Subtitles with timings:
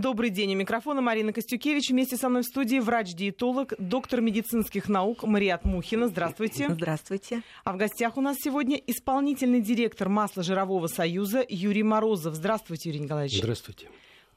[0.00, 0.54] Добрый день.
[0.54, 1.90] У микрофона Марина Костюкевич.
[1.90, 6.06] Вместе со мной в студии врач-диетолог, доктор медицинских наук Мариат Мухина.
[6.06, 6.68] Здравствуйте.
[6.70, 7.42] Здравствуйте.
[7.64, 12.36] А в гостях у нас сегодня исполнительный директор масла-жирового союза Юрий Морозов.
[12.36, 13.38] Здравствуйте, Юрий Николаевич.
[13.38, 13.88] Здравствуйте.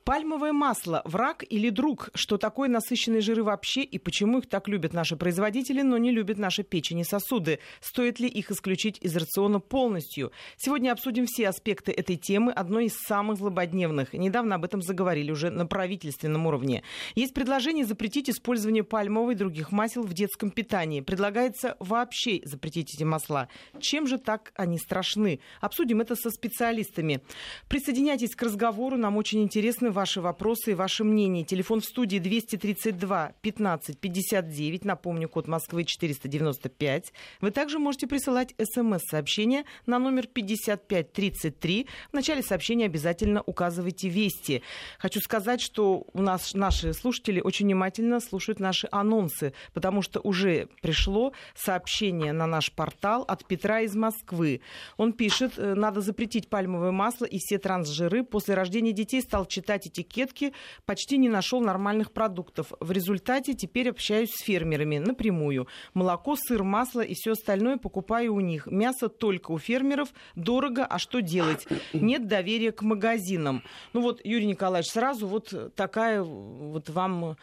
[0.04, 2.10] Пальмовое масло– враг или друг?
[2.16, 6.40] Что такое насыщенные жиры вообще и почему их так любят наши производители, но не любят
[6.40, 7.60] наши печени и сосуды?
[7.82, 10.32] Стоит ли их исключить из рациона полностью?
[10.58, 14.14] Сегодня обсудим все аспекты этой темы, одной из самых злободневных.
[14.14, 16.82] Недавно об этом заговорили уже на правительственном уровне.
[17.14, 21.02] Есть предложение запретить использование пальмовой и других масел в детском питании.
[21.02, 23.50] Предлагается вообще запретить эти масла.
[23.80, 25.42] Чем же так они страшны?
[25.60, 27.22] Обсудим это со специалистами.
[27.70, 31.44] Присоединяйтесь к разговору, нам очень интересно ваши вопросы и ваше мнение.
[31.44, 34.86] Телефон в студии 232 15 59.
[34.86, 37.14] Напомню, код Москвы 495.
[37.42, 41.88] Вы также можете присылать смс-сообщение на номер 5533.
[42.12, 44.62] В начале сообщения обязательно указывайте «Вести».
[45.00, 50.68] Хочу сказать, что у нас наши слушатели очень внимательно слушают наши анонсы, потому что уже
[50.82, 54.62] пришло сообщение на наш портал от Петра из Москвы.
[54.98, 58.24] Он пишет, э, надо запретить пальмовое масло и все трансжиры.
[58.24, 60.54] После рождения детей стал читать читать этикетки,
[60.86, 62.72] почти не нашел нормальных продуктов.
[62.80, 65.68] В результате теперь общаюсь с фермерами напрямую.
[65.94, 68.68] Молоко, сыр, масло и все остальное покупаю у них.
[68.68, 70.10] Мясо только у фермеров.
[70.36, 71.68] Дорого, а что делать?
[71.94, 73.64] Нет доверия к магазинам.
[73.94, 77.38] Ну вот, Юрий Николаевич, сразу вот такая вот вам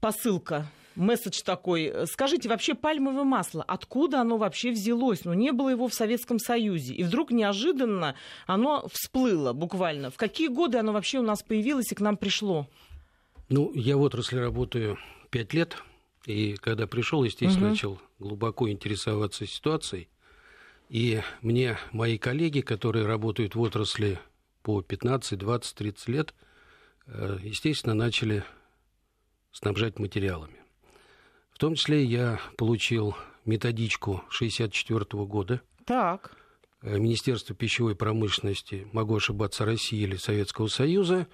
[0.00, 0.66] посылка
[0.98, 1.92] месседж такой.
[2.06, 5.24] Скажите, вообще пальмовое масло, откуда оно вообще взялось?
[5.24, 6.94] Ну, не было его в Советском Союзе.
[6.94, 10.10] И вдруг неожиданно оно всплыло буквально.
[10.10, 12.66] В какие годы оно вообще у нас появилось и к нам пришло?
[13.48, 14.98] Ну, я в отрасли работаю
[15.30, 15.76] пять лет.
[16.26, 17.70] И когда пришел, естественно, угу.
[17.70, 20.08] начал глубоко интересоваться ситуацией.
[20.90, 24.18] И мне мои коллеги, которые работают в отрасли
[24.62, 26.34] по 15, 20, 30 лет,
[27.06, 28.44] э, естественно, начали
[29.52, 30.56] снабжать материалами.
[31.50, 35.60] В том числе я получил методичку 1964 года.
[35.84, 36.36] Так.
[36.82, 41.26] Э, Министерства пищевой промышленности, могу ошибаться, России или Советского Союза,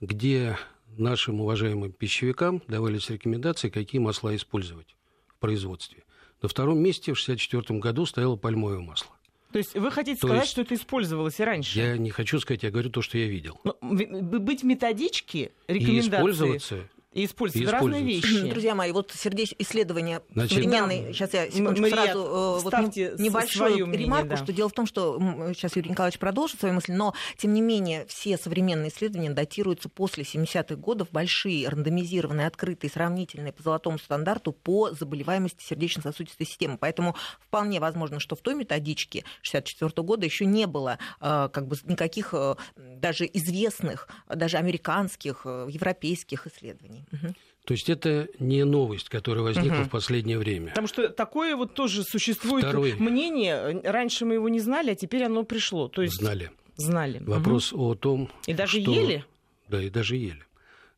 [0.00, 0.58] где
[0.98, 4.96] нашим уважаемым пищевикам давались рекомендации, какие масла использовать
[5.28, 6.04] в производстве.
[6.42, 9.14] На втором месте в 1964 году стояло пальмовое масло.
[9.52, 11.78] То есть вы хотите то сказать, есть, что это использовалось и раньше?
[11.78, 13.60] Я не хочу сказать, я говорю то, что я видел.
[13.64, 15.96] Но быть методички, рекомендации...
[15.96, 18.48] И использоваться и используют и разные вещи.
[18.50, 21.06] Друзья мои, вот сердечь исследование Значит, современной...
[21.06, 21.12] Да.
[21.12, 22.72] Сейчас я секундочку Мария, сразу э, вот,
[23.18, 24.36] небольшую мнение, ремарку, да.
[24.36, 25.18] что дело в том, что
[25.52, 30.22] сейчас Юрий Николаевич продолжит свою мысль, но тем не менее все современные исследования датируются после
[30.22, 36.78] 70-х годов, большие, рандомизированные, открытые, сравнительные по золотому стандарту по заболеваемости сердечно-сосудистой системы.
[36.78, 41.76] Поэтому вполне возможно, что в той методичке 64 года еще не было э, как бы
[41.84, 46.99] никаких э, даже известных, даже американских, европейских исследований.
[47.12, 47.34] Угу.
[47.64, 49.84] То есть это не новость, которая возникла угу.
[49.84, 50.70] в последнее время.
[50.70, 52.94] Потому что такое вот тоже существует Второй...
[52.94, 53.80] мнение.
[53.84, 55.88] Раньше мы его не знали, а теперь оно пришло.
[55.88, 56.16] То есть...
[56.16, 56.50] Знали.
[56.76, 57.18] Знали.
[57.20, 57.90] Вопрос угу.
[57.90, 58.90] о том, И даже что...
[58.90, 59.24] ели?
[59.68, 60.44] Да, и даже ели.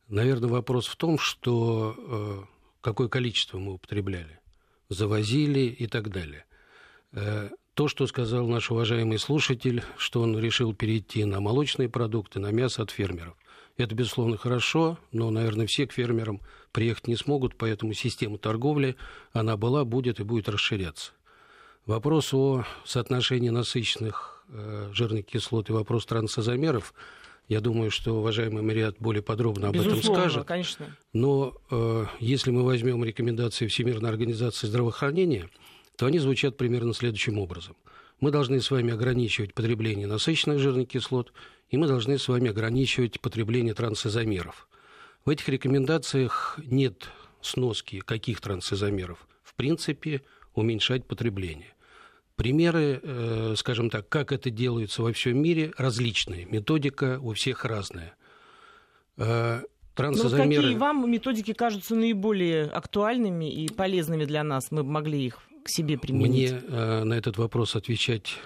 [0.07, 4.39] Наверное, вопрос в том, что э, какое количество мы употребляли,
[4.89, 6.45] завозили и так далее.
[7.11, 12.51] Э, то, что сказал наш уважаемый слушатель, что он решил перейти на молочные продукты, на
[12.51, 13.35] мясо от фермеров.
[13.75, 16.41] Это, безусловно, хорошо, но, наверное, все к фермерам
[16.71, 18.95] приехать не смогут, поэтому система торговли,
[19.31, 21.11] она была, будет и будет расширяться.
[21.85, 26.93] Вопрос о соотношении насыщенных э, жирных кислот и вопрос трансозамеров,
[27.49, 30.47] я думаю, что уважаемый Мариат более подробно об Безусловно, этом скажет.
[30.47, 30.97] конечно.
[31.11, 35.49] Но э, если мы возьмем рекомендации Всемирной организации здравоохранения,
[35.97, 37.75] то они звучат примерно следующим образом.
[38.21, 41.33] Мы должны с вами ограничивать потребление насыщенных жирных кислот–
[41.69, 44.67] и мы должны с вами ограничивать потребление трансизомеров.
[45.25, 47.09] В этих рекомендациях нет
[47.41, 49.27] сноски каких трансизомеров.
[49.43, 50.21] В принципе,
[50.53, 51.73] уменьшать потребление.
[52.35, 56.45] Примеры, э, скажем так, как это делается во всем мире, различные.
[56.45, 58.15] Методика у всех разная.
[59.17, 59.61] Э,
[59.93, 60.55] трансизомеры...
[60.55, 64.71] Ну, какие вам методики кажутся наиболее актуальными и полезными для нас?
[64.71, 66.51] Мы могли их к себе применить.
[66.51, 68.39] Мне э, на этот вопрос отвечать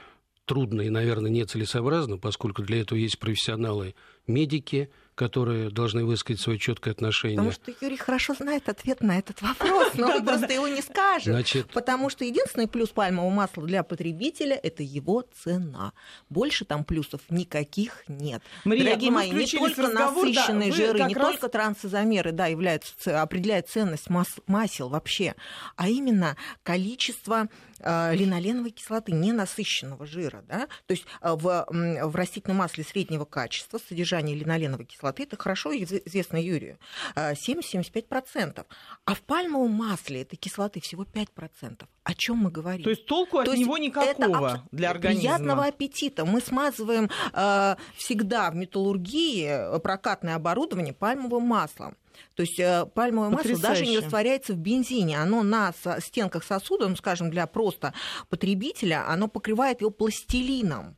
[0.47, 3.93] трудно и, наверное, нецелесообразно, поскольку для этого есть профессионалы,
[4.25, 7.37] медики, которые должны высказать свое четкое отношение.
[7.37, 11.33] Потому что Юрий хорошо знает ответ на этот вопрос, но он просто его не скажет.
[11.33, 11.71] Значит...
[11.71, 15.93] Потому что единственный плюс пальмового масла для потребителя– это его цена.
[16.29, 18.43] Больше там плюсов никаких нет.
[18.63, 21.31] Мария, Дорогие мои, не только насыщенные да, жиры, не раз...
[21.31, 25.33] только трансизомеры да, являются, определяют ценность мас- масел вообще,
[25.77, 27.49] а именно количество
[27.79, 30.43] э, линоленовой кислоты, ненасыщенного жира.
[30.47, 30.67] Да?
[30.85, 36.37] То есть э, в, в растительном масле среднего качества содержание линоленовой кислоты, это хорошо известно
[36.37, 36.77] Юрию,
[37.15, 38.65] 70-75%.
[39.05, 41.85] А в пальмовом масле этой кислоты всего 5%.
[42.03, 42.83] О чем мы говорим?
[42.83, 45.21] То есть толку от То него никакого это для организма?
[45.21, 46.25] Приятного аппетита.
[46.25, 51.97] Мы смазываем э, всегда в металлургии прокатное оборудование пальмовым маслом.
[52.35, 53.61] То есть э, пальмовое Потрясающе.
[53.61, 55.19] масло даже не растворяется в бензине.
[55.19, 57.93] Оно на стенках сосуда, ну, скажем, для просто
[58.29, 60.97] потребителя, оно покрывает его пластилином.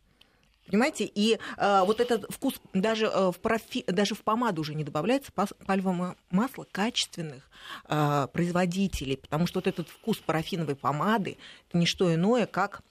[0.70, 1.06] Понимаете?
[1.06, 5.32] И э, вот этот вкус даже, э, в профи, даже в помаду уже не добавляется
[5.66, 7.50] пальмовое масло качественных
[7.88, 11.38] э, производителей, потому что вот этот вкус парафиновой помады
[11.68, 12.84] это не что иное, как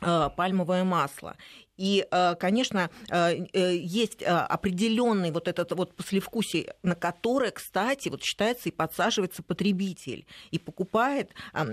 [0.00, 1.36] э, пальмовое масло.
[1.80, 8.22] И, э, конечно, э, э, есть определенный вот этот вот послевкусие, на которое, кстати, вот
[8.22, 11.30] считается и подсаживается потребитель и покупает,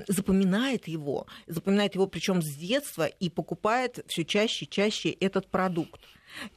[0.07, 5.99] запоминает его, запоминает его причем с детства и покупает все чаще и чаще этот продукт.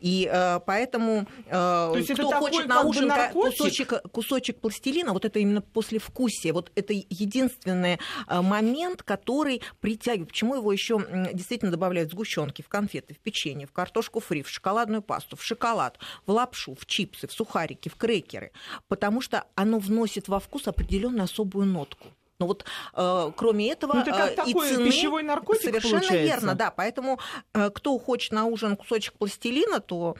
[0.00, 6.52] И э, поэтому э, кто хочет на ужин кусочек, кусочек пластилина, вот это именно послевкусие,
[6.52, 10.28] вот это единственный э, момент, который притягивает.
[10.28, 14.48] Почему его еще действительно добавляют в сгущенки, в конфеты, в печенье, в картошку фри, в
[14.48, 18.52] шоколадную пасту, в шоколад, в лапшу, в чипсы, в сухарики, в крекеры?
[18.88, 22.08] Потому что оно вносит во вкус определенную особую нотку.
[22.40, 22.64] Но вот
[22.94, 26.24] э, кроме этого ну, это как э, такой цены пищевой наркотик совершенно получается.
[26.24, 26.70] верно, да.
[26.70, 27.20] Поэтому
[27.54, 30.16] э, кто хочет на ужин кусочек пластилина, то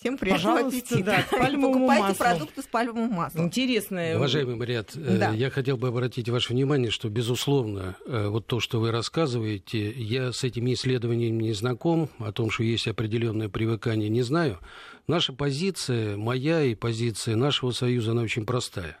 [0.00, 1.24] Всем приятного Пожалуйста, аппетита.
[1.30, 2.16] Да, Покупайте маслом.
[2.16, 3.44] продукты с пальмовым маслом.
[3.44, 4.16] Интересное.
[4.16, 5.30] Уважаемый Мариат, э, да.
[5.30, 10.32] я хотел бы обратить ваше внимание, что, безусловно, э, вот то, что вы рассказываете, я
[10.32, 14.58] с этими исследованиями не знаком, о том, что есть определенное привыкание, не знаю.
[15.06, 18.98] Наша позиция, моя и позиция нашего союза, она очень простая.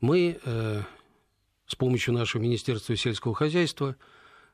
[0.00, 0.38] Мы
[1.72, 3.96] с помощью нашего Министерства сельского хозяйства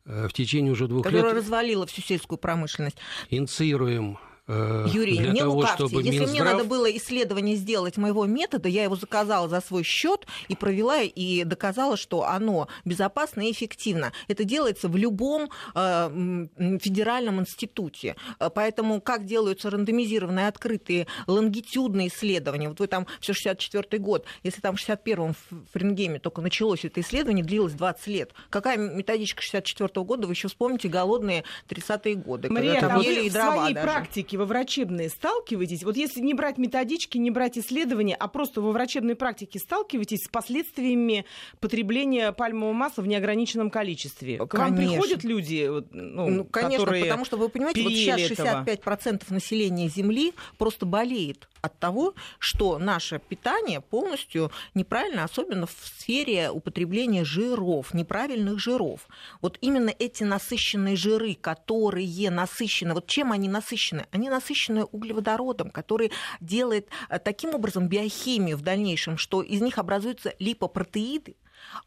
[0.04, 1.24] э, в течение уже двух Которая лет...
[1.26, 2.96] Которая развалила всю сельскую промышленность.
[3.28, 4.18] Инициируем
[4.48, 5.74] Юрий, для не того, лукавьте.
[5.74, 6.30] чтобы Если Минздрав...
[6.30, 11.02] мне надо было исследование сделать моего метода, я его заказала за свой счет и провела
[11.02, 14.12] и доказала, что оно безопасно и эффективно.
[14.26, 16.48] Это делается в любом э,
[16.80, 18.16] федеральном институте.
[18.40, 22.70] Э, поэтому как делаются рандомизированные открытые лонгитюдные исследования?
[22.70, 27.02] Вот вы там все 64 год, если там в 61-м в Френгеме только началось это
[27.02, 28.32] исследование, длилось 20 лет.
[28.48, 30.26] Какая методичка 64 -го года?
[30.26, 32.48] Вы еще вспомните голодные 30-е годы.
[32.48, 33.86] Мария, когда а вы в своей даже.
[33.86, 38.70] практике во врачебной сталкиваетесь, вот если не брать методички, не брать исследования, а просто во
[38.70, 41.25] врачебной практике сталкиваетесь с последствиями
[41.61, 44.38] потребления пальмового масла в неограниченном количестве?
[44.38, 48.67] К вам приходят люди, ну, ну конечно, которые потому что вы понимаете, вот сейчас 65%
[48.69, 49.35] этого.
[49.35, 57.25] населения Земли просто болеет от того, что наше питание полностью неправильно, особенно в сфере употребления
[57.25, 59.08] жиров, неправильных жиров.
[59.40, 64.06] Вот именно эти насыщенные жиры, которые насыщены, вот чем они насыщены?
[64.10, 70.34] Они насыщенные углеводородом, который делает э, таким образом биохимию в дальнейшем, что из них образуются
[70.38, 71.37] липопротеиды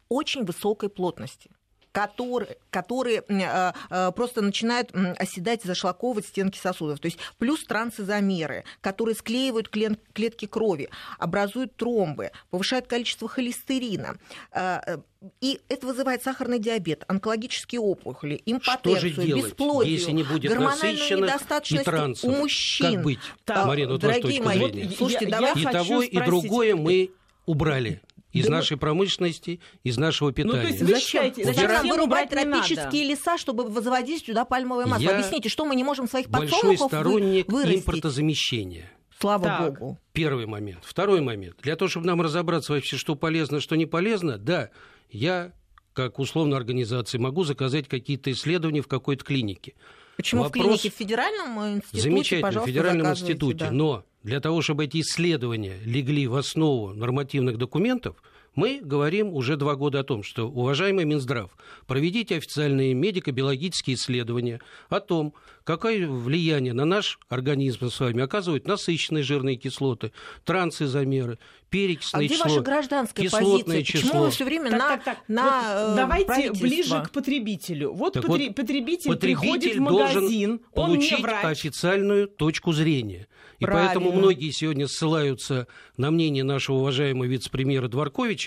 [0.08, 1.50] очень высокой плотности
[1.92, 6.98] которые, которые э, э, просто начинают оседать, зашлаковывать стенки сосудов.
[7.00, 14.16] То есть плюс трансизомеры, которые склеивают клетки крови, образуют тромбы, повышают количество холестерина.
[14.52, 14.98] Э,
[15.40, 20.50] и это вызывает сахарный диабет, онкологические опухоли, импотенцию, Что же делать, бесплодие, если не будет
[20.50, 22.94] гормональную недостаточность и у мужчин.
[22.94, 26.74] Как быть, так, Марина, вот дорогие мои, вот, слушайте, я, давай и того, и другое
[26.74, 27.12] мы
[27.46, 30.56] убрали из да нашей промышленности, из нашего питания.
[30.56, 35.02] Ну, то есть вы считаете, зачем нам вырубать тропические леса, чтобы возводить сюда пальмовое масло?
[35.02, 37.80] Я Объясните, что мы не можем своих подсолнухов большой сторонник вырастить?
[37.80, 38.90] импортозамещения.
[39.20, 39.78] Слава так.
[39.78, 39.98] Богу.
[40.12, 40.80] Первый момент.
[40.82, 41.56] Второй момент.
[41.62, 44.70] Для того, чтобы нам разобраться вообще, что полезно, что не полезно, да,
[45.10, 45.52] я,
[45.92, 49.74] как условно организации, могу заказать какие-то исследования в какой-то клинике.
[50.16, 50.64] Почему Вопрос...
[50.64, 52.02] в клинике в федеральном институте?
[52.02, 53.58] Замечательно, в федеральном институте.
[53.58, 53.70] Да.
[53.70, 58.22] Но для того, чтобы эти исследования легли в основу нормативных документов,
[58.54, 61.50] мы говорим уже два года о том, что, уважаемый Минздрав,
[61.86, 69.22] проведите официальные медико-биологические исследования о том, какое влияние на наш организм с вами оказывают насыщенные
[69.22, 70.12] жирные кислоты,
[70.44, 71.38] трансизомеры,
[71.70, 73.84] перекисное а где число, ваша гражданская кислотное позиция?
[73.84, 74.08] число.
[74.08, 75.18] Почему вы все время так, на, так, так.
[75.28, 77.92] на вот Давайте ближе к потребителю.
[77.92, 81.44] Вот, так потри- вот потребитель, потребитель приходит в магазин, он получить не врач.
[81.44, 83.28] официальную точку зрения.
[83.58, 83.86] И Правильно.
[83.86, 88.41] поэтому многие сегодня ссылаются на мнение нашего уважаемого вице-премьера Дворковича,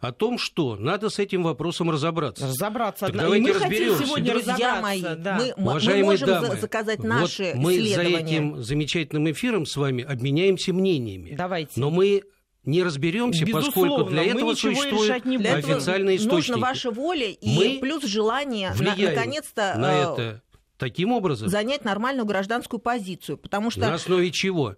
[0.00, 2.46] о том, что надо с этим вопросом разобраться.
[2.46, 3.06] Разобраться.
[3.06, 4.04] Так давайте разберемся.
[4.04, 5.38] сегодня Друзья мои, да.
[5.38, 10.72] мы, мы можем дамы, заказать наши вот мы за этим замечательным эфиром с вами обменяемся
[10.72, 11.34] мнениями.
[11.36, 11.80] Давайте.
[11.80, 12.22] Но мы
[12.64, 16.52] не разберемся, Безусловно, поскольку для этого существуют не для официальные этого источники.
[16.52, 20.42] Нужна ваша воля и мы плюс желание наконец-то на э, это
[20.76, 24.76] таким образом занять нормальную гражданскую позицию, потому что на основе чего?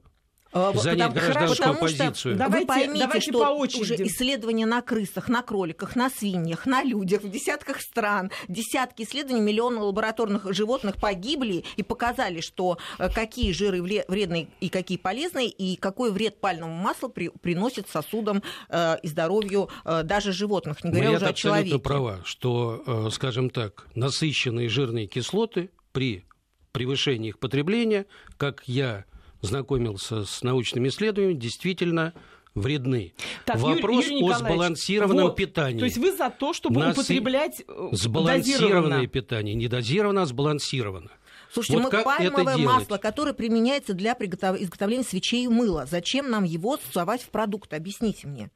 [0.52, 2.14] А, занять потому, гражданскую потому позицию.
[2.14, 3.82] Что, давайте, вы поймите, давайте что по очереди.
[3.82, 9.40] уже исследования на крысах, на кроликах, на свиньях, на людях в десятках стран, десятки исследований,
[9.40, 15.76] миллионы лабораторных животных погибли и показали, что э, какие жиры вредные и какие полезные, и
[15.76, 21.10] какой вред пальмовому маслу при, приносит сосудам э, и здоровью э, даже животных, не говоря
[21.10, 21.74] Мария уже о человеке.
[21.74, 26.24] абсолютно права, что, э, скажем так, насыщенные жирные кислоты при
[26.72, 29.04] превышении их потребления, как я
[29.40, 32.14] знакомился с научными исследованиями, действительно
[32.54, 33.14] вредны.
[33.44, 35.78] Так, Вопрос Юрий, Юрий о сбалансированном вот, питании.
[35.78, 36.96] То есть вы за то, чтобы Нас...
[36.96, 39.54] употреблять э, Сбалансированное питание.
[39.54, 41.10] Не дозировано, а сбалансировано.
[41.52, 44.60] Слушайте, вот мы пальмовое масло, которое применяется для приготов...
[44.60, 47.72] изготовления свечей и мыла, зачем нам его сувать в продукт?
[47.74, 48.50] Объясните мне.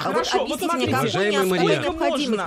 [0.00, 1.82] Хорошо, вот объясните вот мне, уважаемый Мария.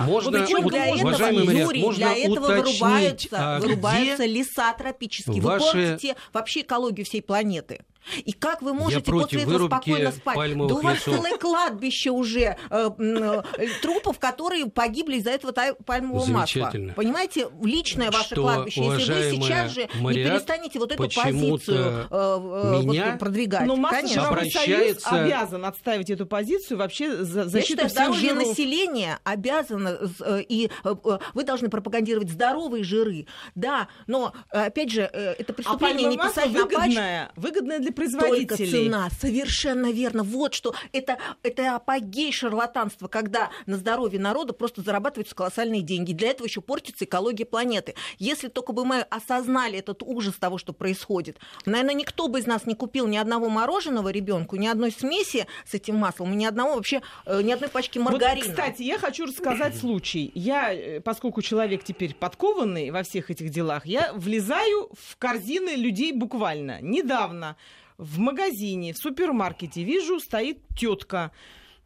[0.06, 5.40] вот вот, для этого, Мария, Юрий, можно для этого вырубаются, а вырубаются леса тропические.
[5.40, 5.64] Ваши...
[5.64, 7.80] Вы портите вообще экологию всей планеты.
[8.24, 10.56] И как вы можете после этого спокойно спать?
[10.56, 11.14] Да у вас лесов.
[11.14, 13.42] целое кладбище уже э, э,
[13.82, 15.52] трупов, которые погибли из-за этого
[15.84, 16.72] пальмового масла.
[16.96, 18.82] Понимаете, личное ваше что, кладбище.
[18.84, 23.66] Если вы сейчас же Мариат, не перестанете вот эту позицию э, меня вот, продвигать.
[23.66, 24.28] Но Конечно.
[24.28, 25.08] обращается...
[25.08, 30.94] Союз обязан отставить эту позицию вообще за защиту всех здоровье населения обязано, э, и э,
[31.04, 33.26] э, вы должны пропагандировать здоровые жиры.
[33.54, 37.40] Да, но, опять же, это преступление а не писать на пачку.
[37.40, 38.46] Выгодное для производителей.
[38.46, 40.22] Только цена, совершенно верно.
[40.22, 46.12] Вот что это, это апогей шарлатанства, когда на здоровье народа просто зарабатываются колоссальные деньги.
[46.12, 47.94] Для этого еще портится экология планеты.
[48.18, 52.66] Если только бы мы осознали этот ужас того, что происходит, наверное, никто бы из нас
[52.66, 57.02] не купил ни одного мороженого ребенку, ни одной смеси с этим маслом, ни одного вообще,
[57.26, 58.46] э, ни одной пачки маргарина.
[58.46, 60.30] Вот, кстати, я хочу рассказать случай.
[60.34, 66.12] Я, э, поскольку человек теперь подкованный во всех этих делах, я влезаю в корзины людей
[66.12, 66.80] буквально.
[66.80, 67.56] Недавно
[67.98, 71.32] в магазине, в супермаркете вижу, стоит тетка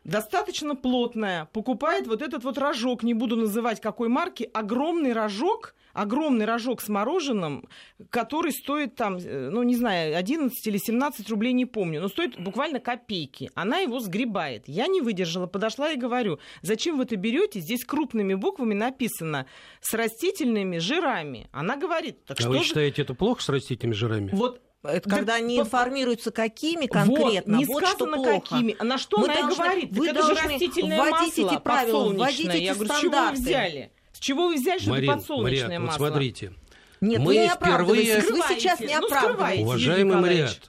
[0.04, 6.44] достаточно плотная, покупает вот этот вот рожок, не буду называть какой марки, огромный рожок, огромный
[6.46, 7.68] рожок с мороженым,
[8.10, 12.40] который стоит там, э, ну, не знаю, 11 или 17 рублей, не помню, но стоит
[12.40, 13.50] буквально копейки.
[13.54, 14.64] Она его сгребает.
[14.66, 17.60] Я не выдержала, подошла и говорю, зачем вы это берете?
[17.60, 19.46] Здесь крупными буквами написано
[19.80, 21.48] с растительными жирами.
[21.52, 23.02] Она говорит, так а что вы считаете, же...
[23.02, 24.30] это плохо с растительными жирами?
[24.32, 25.62] Вот это когда они по...
[25.62, 27.54] информируются, какими конкретно.
[27.54, 28.40] Вот, не вот сказано что плохо.
[28.40, 28.76] какими.
[28.78, 29.92] А на что мы она должны, и говорит?
[29.92, 33.36] Вы это должны же растительное вводить масло эти правила, вводить эти Я говорю, стандарты.
[33.36, 33.92] с чего вы взяли?
[34.12, 35.98] С чего вы взяли, что Марин, это подсолнечное Мария, масло?
[35.98, 36.52] Вот смотрите.
[37.00, 38.20] Нет, мы не впервые...
[38.20, 39.62] Вы сейчас не ну, оправдываете.
[39.62, 40.60] Уважаемый Мариат,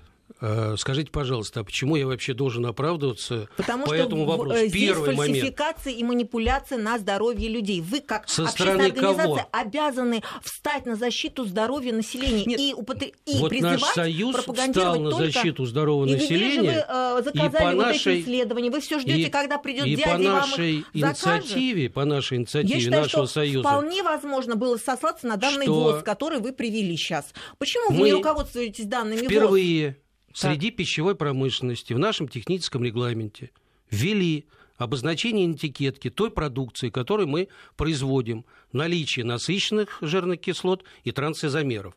[0.77, 4.55] скажите, пожалуйста, а почему я вообще должен оправдываться Потому по этому вопросу?
[4.55, 6.01] Э, здесь Первый фальсификация момент.
[6.01, 7.81] и манипуляция на здоровье людей.
[7.81, 9.49] Вы, как Со общественная организация, кого?
[9.51, 12.59] обязаны встать на защиту здоровья населения Нет.
[12.59, 13.07] и, употр...
[13.25, 16.85] и вот призывать, наш союз встал на защиту здорового и населения.
[16.87, 18.71] Вы, э, заказали и по вот нашей, эти исследования.
[18.71, 21.93] Вы все ждете, когда придет и дядя по нашей вам их инициативе, закажет.
[21.93, 23.67] по нашей инициативе я считаю, нашего что союза.
[23.67, 27.33] Вполне возможно было сослаться на данный что ВОЗ, который вы привели сейчас.
[27.57, 29.95] Почему вы не руководствуетесь данными впервые ВОЗ?
[30.33, 33.51] Среди пищевой промышленности в нашем техническом регламенте
[33.89, 34.45] ввели
[34.77, 41.95] обозначение этикетки той продукции, которую мы производим, наличие насыщенных жирных кислот и трансизомеров.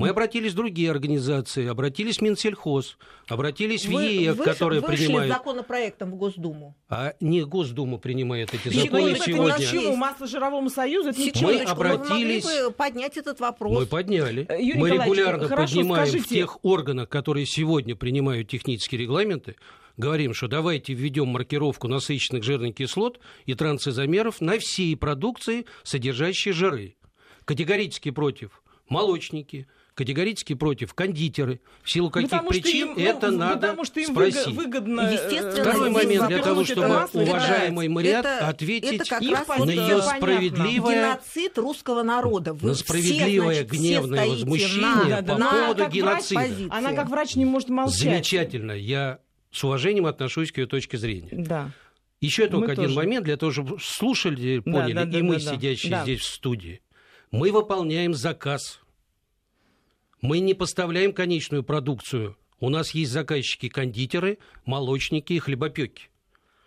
[0.00, 2.96] Мы обратились в другие организации, обратились в Минсельхоз,
[3.28, 5.30] обратились в ЕЭК, вы, которая вышли принимает...
[5.30, 6.74] законопроектом в Госдуму.
[6.88, 9.56] А не Госдума принимает эти законы Еще, сегодня.
[9.56, 11.10] Почему Масло-жировому союзу?
[11.10, 12.44] Это мы обратились...
[12.44, 13.78] Мы могли бы поднять этот вопрос.
[13.78, 14.46] Мы подняли.
[14.48, 16.24] Э, Юрий мы регулярно хорошо, поднимаем скажите...
[16.24, 19.56] в тех органах, которые сегодня принимают технические регламенты,
[19.98, 26.96] говорим, что давайте введем маркировку насыщенных жирных кислот и трансизомеров на всей продукции, содержащей жиры.
[27.44, 31.60] Категорически против молочники, категорически против кондитеры.
[31.82, 34.46] В силу каких потому причин им, ну, это ну, надо потому что им спросить.
[34.48, 35.00] выгодно.
[35.02, 40.94] Э, Естественно, Второй момент для того, чтобы уважаемый Мариат это, ответить это на ее справедливое...
[40.94, 42.52] Геноцид русского народа.
[42.52, 46.40] Вы на справедливое гневное возмущение на, по на, поводу геноцида.
[46.40, 48.00] Врач, она как врач не может молчать.
[48.00, 48.72] Замечательно.
[48.72, 49.20] Я
[49.50, 51.30] с уважением отношусь к ее точке зрения.
[51.32, 51.70] Да.
[52.20, 52.96] Еще только мы один тоже.
[52.96, 56.02] момент для того, чтобы слушали, поняли, да, да, и да, мы, да, сидящие да.
[56.02, 56.82] здесь в студии.
[57.30, 58.80] Мы выполняем заказ
[60.22, 62.36] мы не поставляем конечную продукцию.
[62.60, 66.10] У нас есть заказчики кондитеры, молочники и хлебопеки.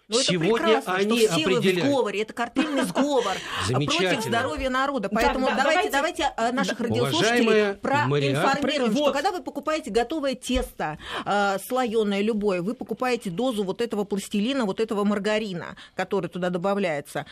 [0.09, 1.63] Но ну, Сегодня это они что все определяют.
[1.63, 3.33] вы в сговоре, это картельный сговор
[3.69, 5.09] против здоровья народа.
[5.09, 9.03] Поэтому да, давайте, давайте, давайте наших да, радиослушателей проинформируем, вот.
[9.03, 14.65] что когда вы покупаете готовое тесто, э, слоеное любое, вы покупаете дозу вот этого пластилина,
[14.65, 17.25] вот этого маргарина, который туда добавляется,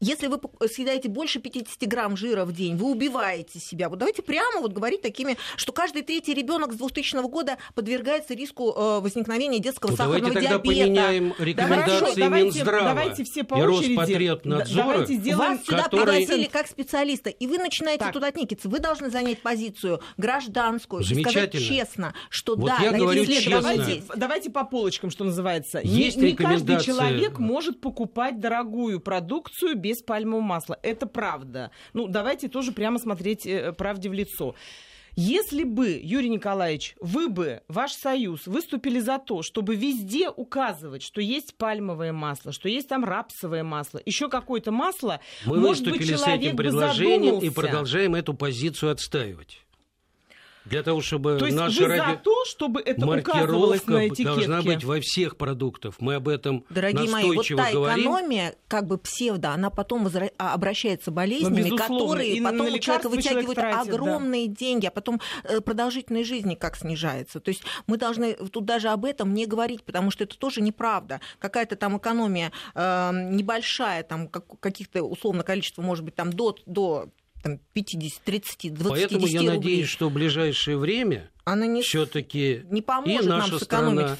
[0.00, 3.88] если вы съедаете больше 50 грамм жира в день, вы убиваете себя.
[3.88, 8.72] Вот давайте прямо вот говорить такими, что каждый третий ребенок с 2000 года подвергается риску
[8.72, 10.62] э, возникновения детского ну, сахарного давайте диабета.
[10.62, 15.56] Давайте тогда поменяем рекомендации да, Минздрава давайте все по и Роспотребнадзора, давайте сделаем...
[15.56, 16.04] Вас сюда который...
[16.04, 18.12] пригласили как специалиста, и вы начинаете так.
[18.12, 18.68] тут отникиться.
[18.68, 23.60] Вы должны занять позицию гражданскую и сказать честно, что вот да, я говорю честно.
[23.62, 25.80] Давайте, давайте по полочкам, что называется.
[25.82, 30.78] Есть не, не каждый человек может покупать дорогую продукцию без без пальмового масла.
[30.82, 31.70] Это правда.
[31.94, 34.54] Ну, давайте тоже прямо смотреть э, правде в лицо.
[35.16, 41.20] Если бы, Юрий Николаевич, вы бы, ваш союз, выступили за то, чтобы везде указывать, что
[41.20, 46.20] есть пальмовое масло, что есть там рапсовое масло, еще какое-то масло, мы может выступили быть,
[46.20, 49.58] с этим предложением и продолжаем эту позицию отстаивать.
[50.68, 52.10] Для того, чтобы То есть наша вы ради...
[52.10, 54.24] за то, чтобы это указывалось на этикетке?
[54.24, 55.94] должна быть во всех продуктах.
[55.98, 58.04] Мы об этом Дорогие мои, вот та говорим.
[58.04, 60.30] экономия, как бы псевдо, она потом возра...
[60.38, 64.54] А, обращается болезнями, которые и потом у человека вытягивают тратит, огромные да.
[64.54, 67.40] деньги, а потом э, продолжительность жизни как снижается.
[67.40, 71.20] То есть мы должны тут даже об этом не говорить, потому что это тоже неправда.
[71.38, 77.08] Какая-то там экономия э, небольшая, там как, каких-то условно количество, может быть, там до, до
[77.42, 79.56] там, 50, 30, 20 Поэтому я рублей.
[79.56, 84.16] надеюсь, что в ближайшее время Она не, все-таки не поможет и наша нам страна,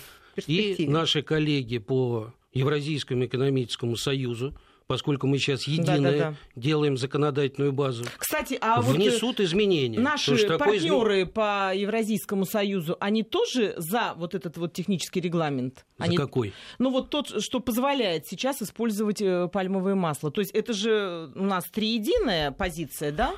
[0.47, 4.55] и наши коллеги по Евразийскому экономическому союзу
[4.89, 6.35] поскольку мы сейчас единое да, да, да.
[6.57, 10.01] делаем законодательную базу, Кстати, а внесут вот изменения.
[10.01, 11.31] Наши партнеры изм...
[11.31, 15.85] по Евразийскому союзу, они тоже за вот этот вот технический регламент?
[15.99, 16.17] За они...
[16.17, 16.55] какой?
[16.79, 20.31] Ну вот тот, что позволяет сейчас использовать э, пальмовое масло.
[20.31, 23.35] То есть это же у нас триединая позиция, да?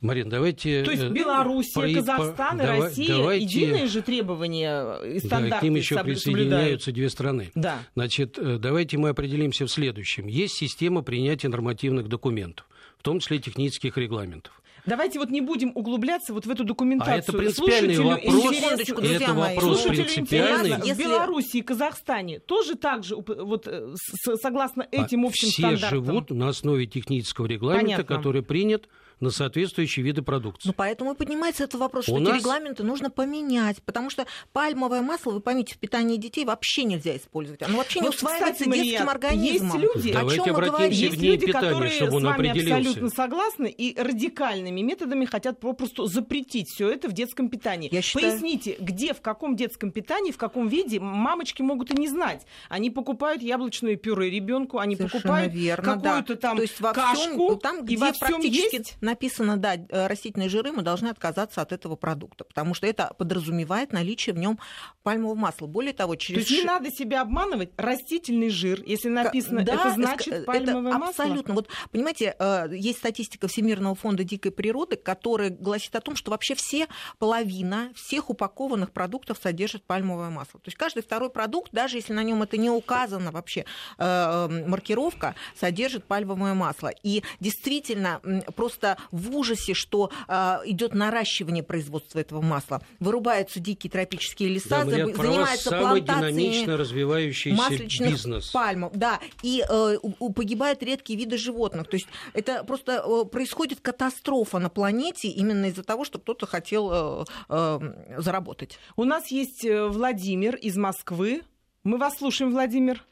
[0.00, 0.84] Марин, давайте...
[0.84, 1.92] То есть э, Белоруссия, про...
[1.92, 3.44] Казахстан и Россия давайте...
[3.44, 7.50] единые же требования и стандарты да, к ним еще присоединяются две страны.
[7.56, 7.80] Да.
[7.94, 10.28] Значит, э, давайте мы определимся в следующем.
[10.28, 14.62] Есть система принятия нормативных документов, в том числе технических регламентов.
[14.86, 17.14] Давайте вот не будем углубляться вот в эту документацию.
[17.14, 19.10] А это принципиальный Слушателю вопрос.
[19.10, 20.94] Это вопрос принципиальный.
[20.94, 23.94] В Беларуси и Казахстане тоже так же, вот э,
[24.40, 25.88] согласно этим а общим все стандартам.
[25.88, 28.16] Все живут на основе технического регламента, Понятно.
[28.16, 28.88] который принят
[29.20, 30.68] на соответствующие виды продукции.
[30.68, 32.38] Ну, поэтому и поднимается этот вопрос, что У эти нас...
[32.38, 37.62] регламенты нужно поменять, потому что пальмовое масло, вы поймите, в питании детей вообще нельзя использовать.
[37.62, 39.80] Оно вообще не усваивается кстати, детским Мария, организмом.
[39.80, 42.22] Есть люди, Давайте о чем обратимся мы есть в дни люди, питания, которые чтобы он
[42.22, 42.76] с вами определился.
[42.76, 47.88] абсолютно согласны и радикальными методами хотят попросту запретить все это в детском питании.
[47.92, 48.32] Я считаю...
[48.32, 52.46] Поясните, где, в каком детском питании, в каком виде мамочки могут и не знать.
[52.68, 56.36] Они покупают яблочное пюре ребенку, они Совершенно покупают какую-то да.
[56.36, 58.96] там То есть во кашку, всем, там, где и во всем практически есть...
[59.08, 63.92] написано, да, Э, растительные жиры, мы должны отказаться от этого продукта, потому что это подразумевает
[63.92, 64.58] наличие в нем
[65.02, 65.66] пальмового масла.
[65.66, 66.44] Более того, через...
[66.46, 70.98] То есть не надо себя обманывать, растительный жир, если написано, да, это значит пальмовое это
[70.98, 71.24] масло?
[71.24, 71.54] Абсолютно.
[71.54, 76.54] Вот, понимаете, э, есть статистика Всемирного фонда дикой природы, которая гласит о том, что вообще
[76.54, 76.86] все,
[77.18, 80.60] половина всех упакованных продуктов содержит пальмовое масло.
[80.60, 83.64] То есть каждый второй продукт, даже если на нем это не указано вообще,
[83.98, 86.90] э, маркировка, содержит пальмовое масло.
[87.02, 88.20] И действительно,
[88.54, 92.82] просто в ужасе, что э, идет наращивание производства этого масла.
[93.00, 98.50] Вырубаются дикие тропические леса, да, за, занимаются самый динамично развивающийся бизнес.
[98.50, 99.96] пальмов, да, и э,
[100.34, 101.88] погибают редкие виды животных.
[101.88, 106.90] То есть это просто э, происходит катастрофа на планете именно из-за того, что кто-то хотел
[106.92, 107.78] э, э,
[108.18, 108.78] заработать.
[108.96, 111.42] У нас есть э, Владимир из Москвы.
[111.84, 113.04] Мы вас слушаем, Владимир.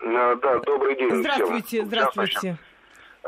[0.00, 1.14] Да, да добрый день.
[1.20, 1.86] Здравствуйте, всем.
[1.86, 2.58] здравствуйте.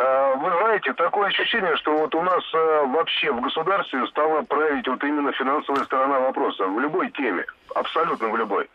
[0.01, 4.89] Э, вы знаете, такое ощущение, что вот у нас э, вообще в государстве стала править
[4.89, 8.71] вот именно финансовая сторона вопроса в любой теме, абсолютно в любой.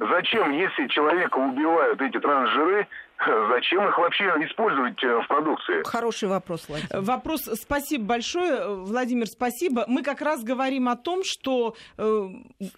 [0.00, 2.88] Зачем, если человека убивают эти трансжиры,
[3.26, 5.82] Зачем их вообще использовать э, в продукции?
[5.84, 7.00] Хороший вопрос, Владимир.
[7.00, 9.84] Вопрос, спасибо большое, Владимир, спасибо.
[9.88, 12.28] Мы как раз говорим о том, что э,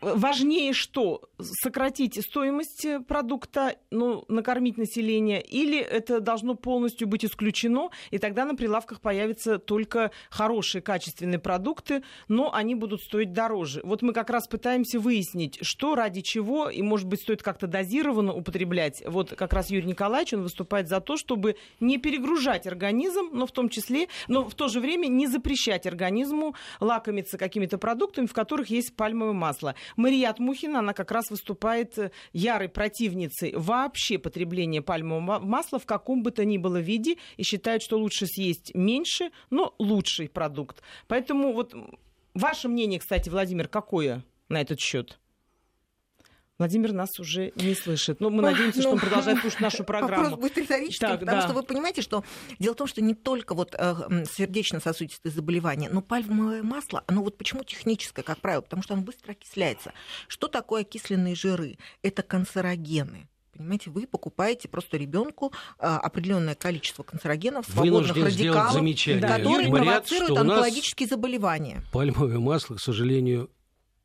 [0.00, 1.28] важнее что?
[1.38, 8.54] Сократить стоимость продукта, ну, накормить население, или это должно полностью быть исключено, и тогда на
[8.54, 13.82] прилавках появятся только хорошие, качественные продукты, но они будут стоить дороже.
[13.84, 18.32] Вот мы как раз пытаемся выяснить, что ради чего и, может быть, стоит как-то дозированно
[18.32, 19.02] употреблять.
[19.06, 23.52] Вот как раз Юрий Николаевич, он выступает за то, чтобы не перегружать организм, но в
[23.52, 28.70] том числе, но в то же время не запрещать организму лакомиться какими-то продуктами, в которых
[28.70, 29.74] есть пальмовое масло.
[29.96, 36.22] Марият Мухина, она как раз выступает э, ярой противницей вообще потребления пальмового масла в каком
[36.22, 40.82] бы то ни было виде и считает, что лучше съесть меньше, но лучший продукт.
[41.06, 41.74] Поэтому вот
[42.34, 45.19] ваше мнение, кстати, Владимир, какое на этот счет?
[46.60, 48.20] Владимир нас уже не слышит.
[48.20, 50.24] Но мы надеемся, что он ну, продолжает слушать нашу программу.
[50.24, 51.46] Вопрос будет риторический, так, потому да.
[51.46, 52.22] что вы понимаете, что
[52.58, 57.38] дело в том, что не только вот э, сердечно-сосудистые заболевания, но пальмовое масло, оно вот
[57.38, 59.94] почему техническое, как правило, потому что оно быстро окисляется.
[60.28, 61.78] Что такое окисленные жиры?
[62.02, 63.30] Это канцерогены.
[63.54, 71.82] Понимаете, вы покупаете просто ребенку а, определенное количество канцерогенов, свободных радикалов, которые провоцируют онкологические заболевания.
[71.90, 73.50] Пальмовое масло, к сожалению,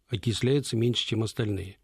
[0.07, 1.79] окисляется меньше, чем остальные.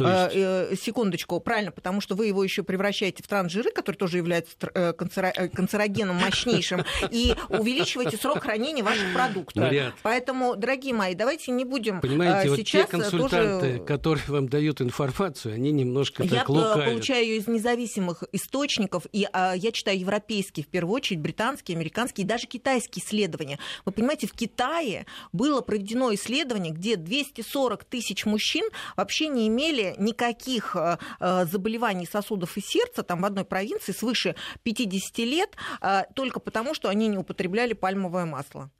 [0.00, 0.36] А, есть...
[0.36, 4.92] Э, секундочку, правильно, потому что вы его еще превращаете в трансжиры, который тоже является э,
[4.92, 9.72] э, канцерогеном мощнейшим, и увеличиваете срок хранения ваших продуктов.
[10.02, 15.72] Поэтому, дорогие мои, давайте не будем Понимаете, вот те консультанты, которые вам дают информацию, они
[15.72, 16.86] немножко так Я лукавят.
[16.86, 22.24] получаю ее из независимых источников, и а, я читаю европейские, в первую очередь, британские, американские
[22.24, 23.58] и даже китайские исследования.
[23.84, 29.94] Вы понимаете, в Китае было проведено исследование, где 240 тысяч мужчин вообще не имели имели
[29.98, 36.02] никаких э, э, заболеваний сосудов и сердца, там в одной провинции свыше 50 лет, э,
[36.14, 38.70] только потому, что они не употребляли пальмовое масло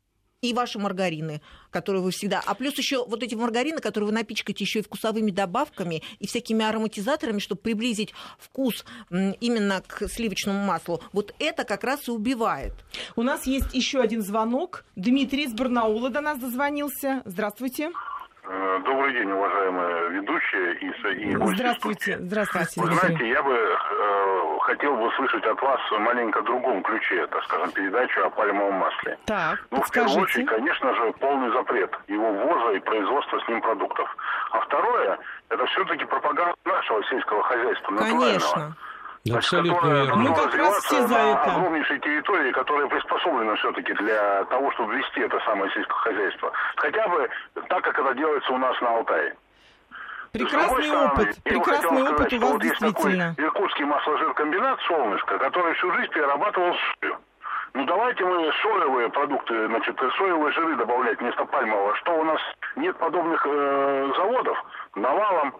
[0.42, 2.40] и ваши маргарины, которые вы всегда...
[2.44, 6.64] А плюс еще вот эти маргарины, которые вы напичкаете еще и вкусовыми добавками и всякими
[6.64, 11.00] ароматизаторами, чтобы приблизить вкус именно к сливочному маслу.
[11.12, 12.74] Вот это как раз и убивает.
[13.16, 14.84] У нас есть еще один звонок.
[14.94, 17.22] Дмитрий из Барнаула до нас дозвонился.
[17.24, 17.90] Здравствуйте.
[18.48, 21.56] Э, добрый день, уважаемая ведущая и, и гости.
[21.56, 22.80] Здравствуйте, здравствуйте.
[22.80, 27.72] Вы знаете, я бы э, хотел бы услышать от вас маленько другом ключе, так скажем,
[27.72, 29.18] передачу о пальмовом масле.
[29.24, 33.60] Так, Ну, в первую очередь, конечно же, полный запрет его ввоза и производства с ним
[33.60, 34.16] продуктов.
[34.52, 38.76] А второе, это все-таки пропаганда нашего сельского хозяйства, Конечно.
[39.34, 40.16] Абсолютно верно.
[40.16, 41.42] Мы как раз все за это.
[41.42, 46.52] огромнейшей территории, которая приспособлена все-таки для того, чтобы вести это самое сельское хозяйство.
[46.76, 47.28] Хотя бы
[47.68, 49.34] так, как это делается у нас на Алтае.
[50.32, 51.42] Прекрасный стороны, опыт.
[51.44, 53.22] Прекрасный опыт сказать, у вас вот действительно.
[53.22, 57.16] Есть такой Иркутский масложиркомбинат «Солнышко», который всю жизнь перерабатывал сою.
[57.74, 61.94] Ну давайте мы соевые продукты, значит, соевые жиры добавлять вместо пальмового.
[61.96, 62.40] Что у нас
[62.76, 64.64] нет подобных э, заводов?
[64.94, 65.54] Навалом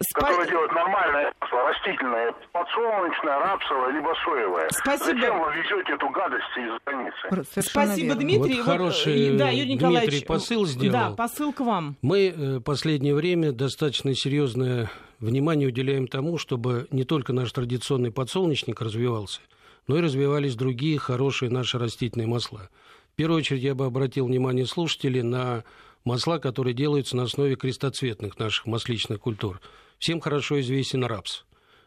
[0.00, 0.28] Спа...
[0.28, 4.68] которое делает нормальное масло, растительное, подсолнечное, рапсовое, либо соевое.
[4.70, 5.20] Спасибо.
[5.20, 7.60] Зачем вы везете эту гадость из границы?
[7.60, 8.20] Спасибо, верно.
[8.20, 8.54] Дмитрий.
[8.56, 10.92] Вот, вот хороший да, Юрий Николаевич, Дмитрий посыл сделал.
[10.92, 11.96] Да, посыл к вам.
[12.02, 18.80] Мы э, последнее время достаточно серьезное внимание уделяем тому, чтобы не только наш традиционный подсолнечник
[18.80, 19.40] развивался,
[19.86, 22.68] но и развивались другие хорошие наши растительные масла.
[23.12, 25.64] В первую очередь я бы обратил внимание слушателей на
[26.04, 29.60] масла, которые делаются на основе крестоцветных наших масличных культур.
[29.98, 31.44] Всем хорошо известен рапс.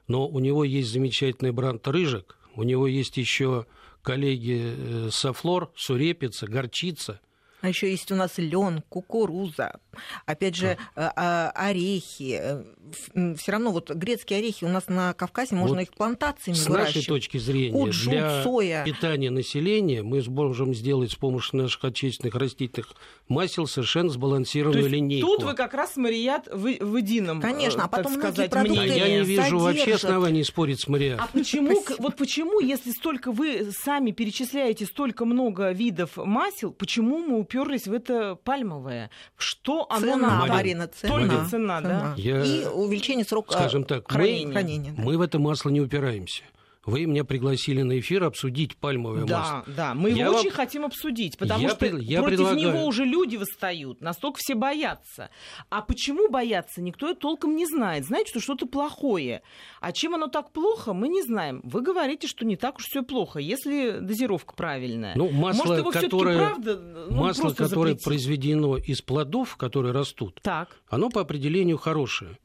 [0.07, 3.65] Но у него есть замечательный бренд «Рыжик», у него есть еще
[4.03, 7.19] коллеги э, Софлор, Сурепица, Горчица–
[7.63, 9.79] а еще есть у нас лен, кукуруза,
[10.25, 11.49] опять же, а.
[11.55, 12.37] орехи.
[12.37, 16.67] Э, Все равно вот грецкие орехи у нас на Кавказе можно вот их плантациями с
[16.67, 16.91] выращивать.
[16.91, 18.83] С нашей точки зрения, Куджут, для соя.
[18.83, 22.95] питания населения мы можем сделать с помощью наших отечественных растительных
[23.29, 25.25] масел совершенно сбалансированную линейку.
[25.25, 29.07] Тут вы как раз, Марият, вы в едином, Конечно, а потом сказать, продукты А я
[29.07, 29.61] не вижу содержат.
[29.61, 31.21] вообще оснований спорить с Марият.
[31.21, 37.37] А почему, вот почему, если столько вы сами перечисляете столько много видов масел, почему мы
[37.53, 39.09] уперлись в это пальмовое.
[39.37, 41.13] Что оно цена, нам Марина, цена.
[41.13, 42.13] Только цена, да?
[42.17, 44.47] Я, И увеличение срока скажем так, хранения.
[44.47, 45.03] Мы, хранения да.
[45.03, 46.43] мы в это масло не упираемся.
[46.85, 49.63] Вы меня пригласили на эфир обсудить пальмовое да, масло.
[49.67, 50.41] Да, да, мы я его вам...
[50.41, 52.01] очень хотим обсудить, потому я что пред...
[52.01, 52.67] я против предлагаю...
[52.67, 55.29] него уже люди восстают, настолько все боятся.
[55.69, 58.05] А почему боятся, никто толком не знает.
[58.05, 59.43] Знаете, что что-то плохое.
[59.79, 61.61] А чем оно так плохо, мы не знаем.
[61.63, 65.13] Вы говорите, что не так уж все плохо, если дозировка правильная.
[65.15, 66.75] Ну, масло, Может, его которое, правда,
[67.09, 68.03] ну, масло, которое запретить.
[68.03, 70.69] произведено из плодов, которые растут, так.
[70.89, 72.37] оно по определению хорошее.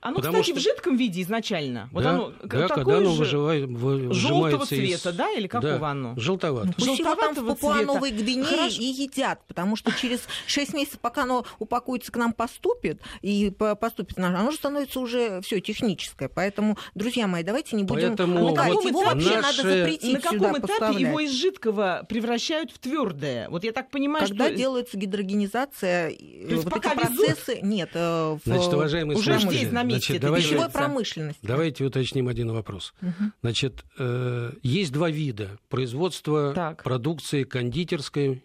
[0.00, 0.60] Оно, Потому кстати, что...
[0.60, 1.90] в жидком виде изначально.
[1.92, 3.68] Вот да, оно, да когда оно выживает,
[4.14, 5.14] желтого цвета, из...
[5.14, 6.14] да, или какого да, оно?
[6.16, 6.74] Желтоватого.
[6.78, 8.80] Ну, его там в Папуа-Новой Гвинее Хорошо.
[8.80, 14.18] и едят, потому что через 6 месяцев, пока оно упакуется к нам поступит, и поступит
[14.18, 16.28] оно уже становится уже все техническое.
[16.28, 18.74] Поэтому, друзья мои, давайте не будем Поэтому лукавить.
[18.76, 19.62] Вот его вообще наши...
[19.62, 21.00] надо запретить На каком этапе поставлять.
[21.00, 23.50] его из жидкого превращают в твердое?
[23.50, 24.54] Вот я так понимаю, Когда что...
[24.56, 27.60] делается гидрогенизация, То есть вот пока эти процессы...
[27.62, 28.46] Нет, э, в...
[28.46, 31.40] Значит, уважаемые уже слушатели, месте Значит, давайте, пищевой промышленности.
[31.46, 32.94] Давайте уточним один вопрос.
[33.02, 33.32] Угу.
[33.42, 36.82] Значит, э, есть два вида производства так.
[36.82, 38.42] продукции кондитерской,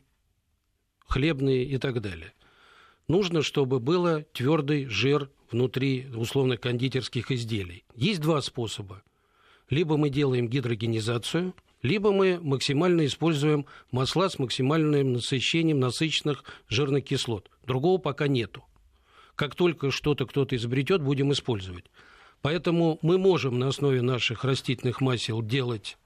[1.08, 2.34] хлебной и так далее.
[3.08, 7.84] Нужно, чтобы было твердый жир внутри условно кондитерских изделий.
[7.95, 9.03] Есть два способа.
[9.69, 17.49] Либо мы делаем гидрогенизацию, либо мы максимально используем масла с максимальным насыщением насыщенных жирных кислот.
[17.65, 18.64] Другого пока нету.
[19.36, 21.86] Как только что-то кто-то изобретет, будем использовать.
[22.41, 25.98] Поэтому мы можем на основе наших растительных масел делать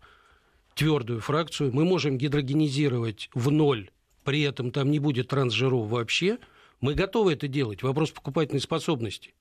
[0.73, 3.89] твердую фракцию, мы можем гидрогенизировать в ноль,
[4.23, 6.37] при этом там не будет трансжиров вообще.
[6.81, 7.83] Мы готовы это делать.
[7.83, 9.33] Вопрос покупательной способности.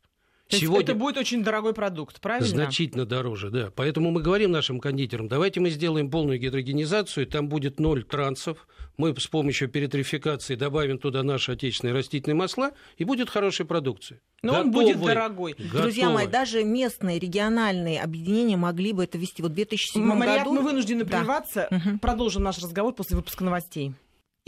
[0.48, 0.84] То Сегодня...
[0.84, 2.48] это будет очень дорогой продукт, правильно?
[2.48, 3.70] Значительно дороже, да.
[3.76, 9.14] Поэтому мы говорим нашим кондитерам, давайте мы сделаем полную гидрогенизацию, там будет ноль трансов, мы
[9.14, 14.22] с помощью перетрификации добавим туда наши отечественные растительные масла, и будет хорошая продукция.
[14.40, 14.64] Но Готовы.
[14.64, 15.52] он будет дорогой.
[15.52, 15.82] Готовы.
[15.82, 19.42] Друзья мои, даже местные региональные объединения могли бы это вести.
[19.42, 20.54] Вот в 2007 Марьят, году...
[20.54, 21.18] мы вынуждены да.
[21.18, 21.68] прерваться.
[21.70, 21.98] Угу.
[21.98, 23.92] Продолжим наш разговор после выпуска новостей.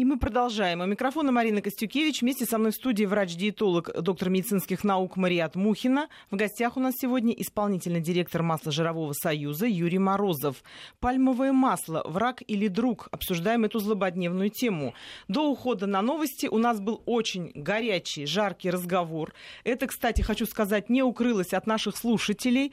[0.00, 0.80] И мы продолжаем.
[0.80, 2.22] У микрофона Марина Костюкевич.
[2.22, 6.08] Вместе со мной в студии врач-диетолог, доктор медицинских наук Мариат Мухина.
[6.30, 10.64] В гостях у нас сегодня исполнительный директор масложирового союза Юрий Морозов.
[11.00, 13.08] Пальмовое масло– враг или друг?
[13.10, 14.94] Обсуждаем эту злободневную тему.
[15.28, 19.34] До ухода на новости у нас был очень горячий, жаркий разговор.
[19.64, 22.72] Это, кстати, хочу сказать, не укрылось от наших слушателей.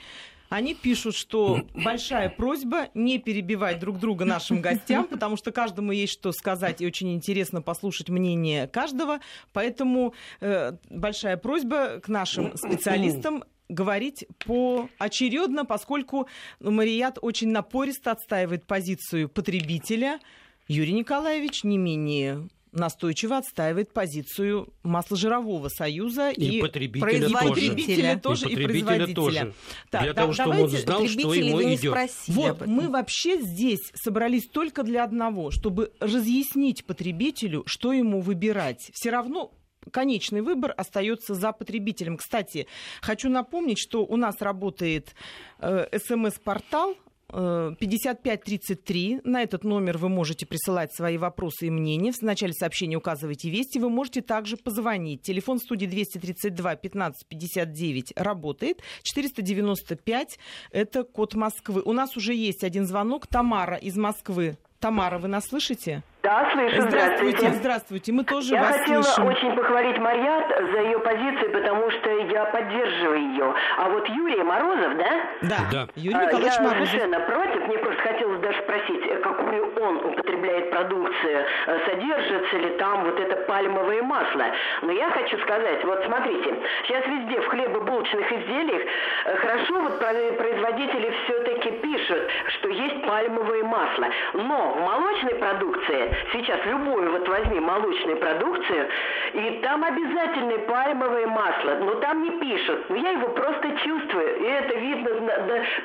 [0.50, 6.14] Они пишут, что большая просьба не перебивать друг друга нашим гостям, потому что каждому есть
[6.14, 9.20] что сказать, и очень интересно послушать мнение каждого.
[9.54, 16.28] Поэтому э, большая просьба к нашим специалистам говорить поочередно, поскольку
[16.60, 20.20] ну, Марият очень напористо отстаивает позицию потребителя.
[20.68, 28.54] Юрий Николаевич не менее настойчиво отстаивает позицию масложирового союза и, и потребителя, потребителя тоже, и,
[28.54, 29.14] и производителя.
[29.14, 29.54] Тоже.
[29.90, 31.98] Так, для да, того, чтобы он знал, что ему идет.
[32.28, 38.90] Вот, мы вообще здесь собрались только для одного, чтобы разъяснить потребителю, что ему выбирать.
[38.94, 39.52] Все равно
[39.92, 42.18] конечный выбор остается за потребителем.
[42.18, 42.68] Кстати,
[43.02, 45.16] хочу напомнить, что у нас работает
[45.60, 46.96] э, смс-портал
[47.30, 49.22] 5533.
[49.24, 52.12] На этот номер вы можете присылать свои вопросы и мнения.
[52.12, 53.80] В начале сообщения указывайте «Вести».
[53.80, 55.24] Вы можете также позвонить.
[55.24, 58.82] Телефон студии 232 15 59 работает.
[59.04, 60.40] 495–
[60.72, 61.82] это код Москвы.
[61.84, 63.28] У нас уже есть один звонок.
[63.28, 64.58] Тамара из Москвы.
[64.80, 66.04] Тамара, вы нас слышите?
[66.28, 66.82] Да, слышу.
[66.82, 67.48] Здравствуйте.
[67.52, 68.12] Здравствуйте.
[68.12, 69.28] Мы тоже я вас хотела слышим.
[69.28, 73.54] очень похвалить Марьят за ее позицию, потому что я поддерживаю ее.
[73.78, 75.12] А вот Юрий Морозов, да?
[75.44, 75.58] Да.
[75.72, 75.88] да.
[75.96, 76.88] Юрий Николаевич я Морозов.
[76.90, 77.68] совершенно против.
[77.68, 83.18] Мне просто хотелось даже спросить, э, какую он употребляет продукцию, э, содержится ли там вот
[83.22, 84.48] это пальмовое масло.
[84.82, 86.56] Но я хочу сказать, вот смотрите,
[86.88, 88.82] сейчас везде в хлебобулочных изделиях
[89.28, 94.08] э, хорошо вот производители все-таки пишут, что есть пальмовое масло.
[94.34, 98.88] Но в молочной продукции сейчас любую вот возьми молочную продукцию,
[99.34, 104.46] и там обязательно пальмовое масло, но там не пишут, но я его просто чувствую, и
[104.46, 105.10] это видно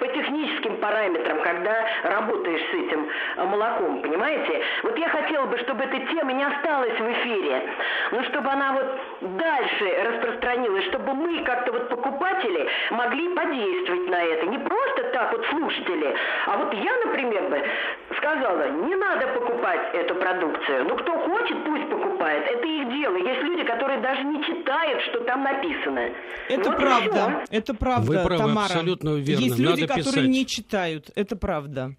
[0.01, 4.63] по техническим параметрам, когда работаешь с этим э, молоком, понимаете?
[4.83, 7.63] Вот я хотела бы, чтобы эта тема не осталась в эфире,
[8.13, 14.47] но чтобы она вот дальше распространилась, чтобы мы как-то вот покупатели могли подействовать на это,
[14.47, 16.15] не просто так вот слушатели,
[16.47, 17.63] а вот я, например, бы
[18.17, 20.85] сказала, не надо покупать эту продукцию.
[20.89, 22.45] Ну, кто хочет, пусть покупает.
[22.47, 23.17] Это их дело.
[23.17, 26.11] Есть люди, которые даже не читают, что там написано.
[26.49, 27.45] Это вот правда.
[27.51, 28.65] Это правда, Вы правы, Тамара.
[28.67, 29.43] абсолютно верно.
[29.43, 31.11] Есть люди, Надо которые не читают.
[31.15, 31.93] Это правда.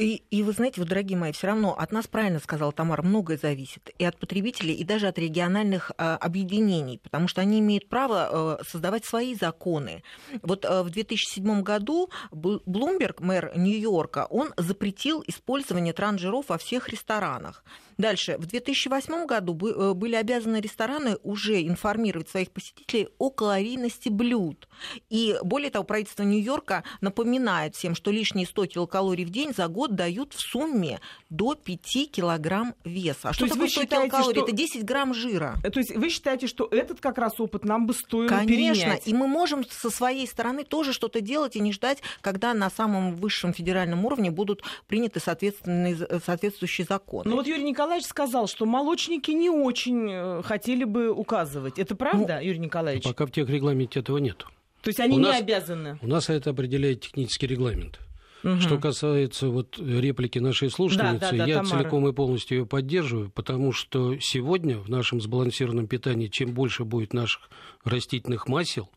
[0.00, 3.36] И, и вы знаете, вот, дорогие мои, все равно от нас, правильно сказала Тамара, многое
[3.36, 3.90] зависит.
[3.98, 8.58] И от потребителей, и даже от региональных а, объединений, потому что они имеют право а,
[8.66, 10.02] создавать свои законы.
[10.40, 17.62] Вот а, в 2007 году Блумберг, мэр Нью-Йорка, он запретил использование транжиров во всех ресторанах.
[18.00, 18.36] Дальше.
[18.38, 24.68] В 2008 году э, были обязаны рестораны уже информировать своих посетителей о калорийности блюд.
[25.10, 29.94] И более того, правительство Нью-Йорка напоминает всем, что лишние 100 килокалорий в день за год
[29.94, 33.28] дают в сумме до 5 килограмм веса.
[33.28, 34.40] А что такое 100 килокалорий?
[34.40, 34.44] Что...
[34.44, 35.56] Это 10 грамм жира.
[35.62, 38.46] Э, то есть вы считаете, что этот как раз опыт нам бы стоило Конечно.
[38.46, 39.06] перенять?
[39.06, 43.16] И мы можем со своей стороны тоже что-то делать и не ждать, когда на самом
[43.16, 47.28] высшем федеральном уровне будут приняты соответственные, соответствующие законы.
[47.28, 51.76] Ну вот Юрий Николаевич Николаевич сказал, что молочники не очень э, хотели бы указывать.
[51.76, 53.02] Это правда, ну, Юрий Николаевич?
[53.02, 54.46] Пока в тех регламенте этого нет.
[54.80, 55.98] То есть они у не нас, обязаны?
[56.00, 57.98] У нас это определяет технический регламент.
[58.44, 58.60] Угу.
[58.60, 61.78] Что касается вот реплики нашей слушательницы, да, да, да, я Тамара.
[61.82, 67.12] целиком и полностью ее поддерживаю, потому что сегодня в нашем сбалансированном питании, чем больше будет
[67.12, 67.50] наших
[67.82, 68.88] растительных масел,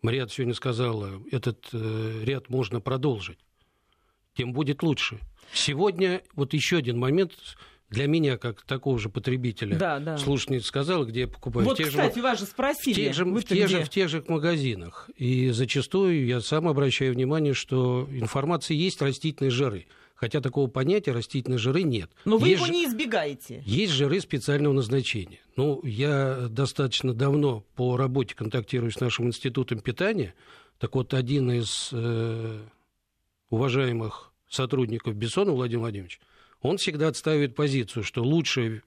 [0.00, 3.38] Мариат сегодня сказала, этот э, ряд можно продолжить,
[4.34, 5.18] тем будет лучше.
[5.52, 7.32] Сегодня вот еще один момент
[7.90, 10.16] для меня, как такого же потребителя, да, да.
[10.16, 11.66] слушательница сказала, где я покупаю.
[11.66, 12.92] Вот, в тех кстати, же, вас же спросили.
[12.92, 15.10] В тех же, в, тех же, в тех же магазинах.
[15.16, 19.86] И зачастую я сам обращаю внимание, что информация есть растительные жиры.
[20.14, 22.10] Хотя такого понятия растительные жиры нет.
[22.26, 23.62] Но вы есть, его не избегаете.
[23.64, 25.40] Есть жиры специального назначения.
[25.56, 30.34] Ну, я достаточно давно по работе контактирую с нашим институтом питания.
[30.78, 32.60] Так вот, один из э,
[33.48, 36.20] уважаемых сотрудников Бессона, Владимир Владимирович,
[36.62, 38.82] он всегда отстаивает позицию, что лучше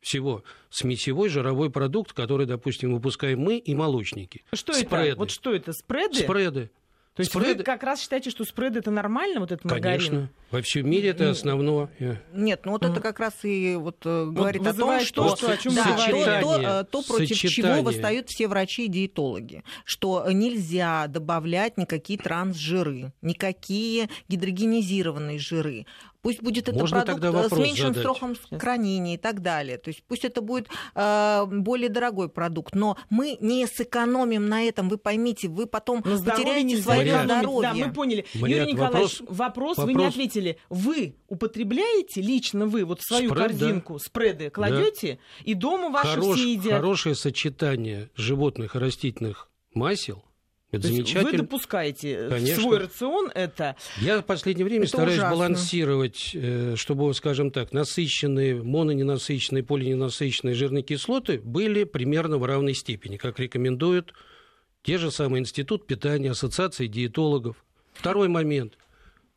[0.00, 4.44] всего смесевой жировой продукт, который, допустим, выпускаем мы и молочники.
[4.52, 5.08] Что спреды.
[5.08, 5.18] это?
[5.18, 5.72] Вот что это?
[5.72, 6.22] Спреды?
[6.22, 6.70] Спреды.
[7.14, 7.58] То есть спреды...
[7.58, 9.98] вы как раз считаете, что спред это нормально, вот этот маргарин?
[9.98, 10.30] Конечно.
[10.50, 11.88] Во всем мире это основное.
[12.32, 12.90] Нет, ну вот mm.
[12.90, 15.74] это как раз и вот э, говорит вот о том, что, то, что о чем
[15.76, 22.18] да, то, то, то, против чего восстают все врачи и диетологи, что нельзя добавлять никакие
[22.18, 25.86] трансжиры, никакие гидрогенизированные жиры.
[26.24, 28.02] Пусть будет это Можно продукт э, с меньшим задать.
[28.02, 29.76] сроком хранения и так далее.
[29.76, 34.88] То есть пусть это будет э, более дорогой продукт, но мы не сэкономим на этом.
[34.88, 37.72] Вы поймите, вы потом но потеряете свое здоровье.
[37.74, 38.24] Да, мы поняли.
[38.36, 40.58] Мария, Юрий Николаевич, вопрос, вопрос, вопрос вы не ответили.
[40.70, 43.98] Вы употребляете лично вы вот свою Спред, корзинку да.
[43.98, 45.44] спреды кладете да.
[45.44, 46.72] и дома ваши Хорош, все едят?
[46.72, 50.24] Хорошее сочетание животных и растительных масел–
[50.74, 51.30] это То замечательно.
[51.30, 52.56] Вы допускаете Конечно.
[52.56, 53.76] в свой рацион это.
[53.98, 55.36] Я в последнее время это стараюсь ужасно.
[55.36, 63.16] балансировать, э, чтобы, скажем так, насыщенные, мононенасыщенные, полиненасыщенные жирные кислоты были примерно в равной степени,
[63.16, 64.12] как рекомендуют
[64.82, 67.56] те же самые Институт питания, Ассоциации диетологов.
[67.94, 68.76] Второй момент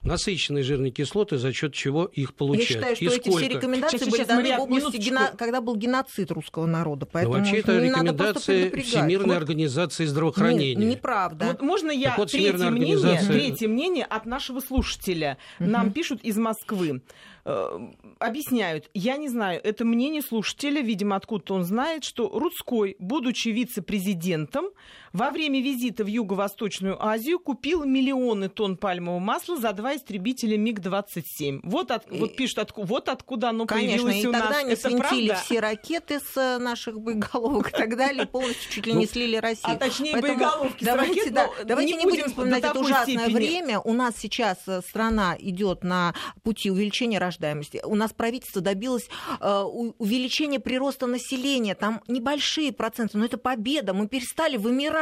[0.08, 2.70] насыщенные жирные кислоты, за счет чего их получать.
[2.70, 3.38] Я считаю, что и эти сколько?
[3.38, 5.32] все рекомендации сейчас, были сейчас, даны в области, гено...
[5.38, 7.06] когда был геноцид русского народа.
[7.06, 9.42] Ну, Поэтому Но вообще это рекомендации Всемирной вот.
[9.42, 10.76] организации здравоохранения.
[10.76, 11.46] Нет, неправда.
[11.48, 13.30] Вот можно я вот, третье, организация...
[13.30, 15.38] мнение, третье мнение от нашего слушателя.
[15.60, 15.70] Угу.
[15.70, 17.02] Нам пишут из Москвы.
[17.50, 17.80] Э,
[18.20, 18.90] объясняют.
[18.94, 24.66] Я не знаю, это мнение слушателя, видимо, откуда-то он знает, что Рудской, будучи вице-президентом,
[25.14, 31.62] во время визита в Юго-Восточную Азию купил миллионы тонн пальмового масла за два истребителя МиГ-27.
[31.64, 34.58] Вот, от, вот пишут, от, вот откуда оно Конечно, появилось и у тогда нас.
[34.60, 35.44] они это свинтили правда?
[35.44, 39.38] все ракеты с э, наших боеголовок и так далее, полностью чуть ли не ну, слили
[39.38, 39.74] Россию.
[39.74, 43.36] А точнее Поэтому боеголовки давайте, ракет, да, давайте не, будем вспоминать это ужасное степени.
[43.36, 43.80] время.
[43.80, 47.82] У нас сейчас э, страна идет на пути увеличения рождаемости рождаемости.
[47.84, 49.62] У нас правительство добилось э,
[49.98, 51.76] увеличения прироста населения.
[51.76, 53.94] Там небольшие проценты, но это победа.
[53.94, 54.97] Мы перестали вымирать.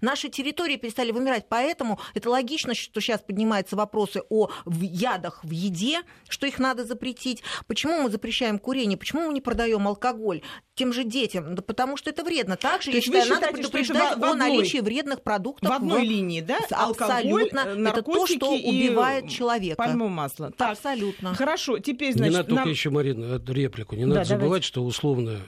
[0.00, 1.46] Наши территории перестали вымирать.
[1.48, 7.42] Поэтому это логично, что сейчас поднимаются вопросы о ядах в еде, что их надо запретить.
[7.66, 8.98] Почему мы запрещаем курение?
[8.98, 10.42] Почему мы не продаем алкоголь
[10.74, 11.54] тем же детям?
[11.54, 12.56] Да потому что это вредно.
[12.56, 15.70] Также, я считаю, надо предупреждать о наличии вредных продуктов.
[15.70, 16.04] В одной в...
[16.04, 16.58] линии, да?
[16.70, 17.62] Абсолютно.
[17.62, 19.76] Алкоголь, это то, что убивает человека.
[19.76, 20.50] Пальмовое масло.
[20.50, 21.34] Так, Абсолютно.
[21.34, 22.32] Хорошо, теперь, значит...
[22.32, 22.58] Не надо нам...
[22.58, 23.96] только еще, Марина, реплику.
[23.96, 24.66] Не надо да, забывать, давайте.
[24.66, 25.40] что условно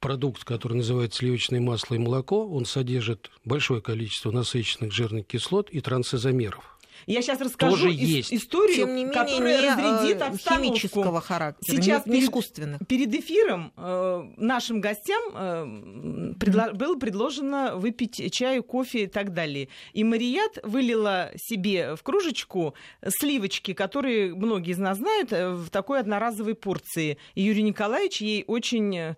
[0.00, 5.80] продукт, который называется сливочное масло и молоко, он содержит большое количество насыщенных жирных кислот и
[5.80, 6.76] трансизомеров.
[7.06, 8.32] Я сейчас расскажу Тоже есть.
[8.32, 10.66] историю, Тем не менее, которая не разрядит обстановку.
[10.66, 12.80] химического характера, Сейчас не, не искусственных.
[12.86, 15.64] Перед эфиром э, нашим гостям э,
[16.38, 19.68] предло- было предложено выпить чаю, кофе и так далее.
[19.94, 22.74] И Марият вылила себе в кружечку
[23.08, 27.16] сливочки, которые многие из нас знают, э, в такой одноразовой порции.
[27.34, 29.16] И Юрий Николаевич ей очень э,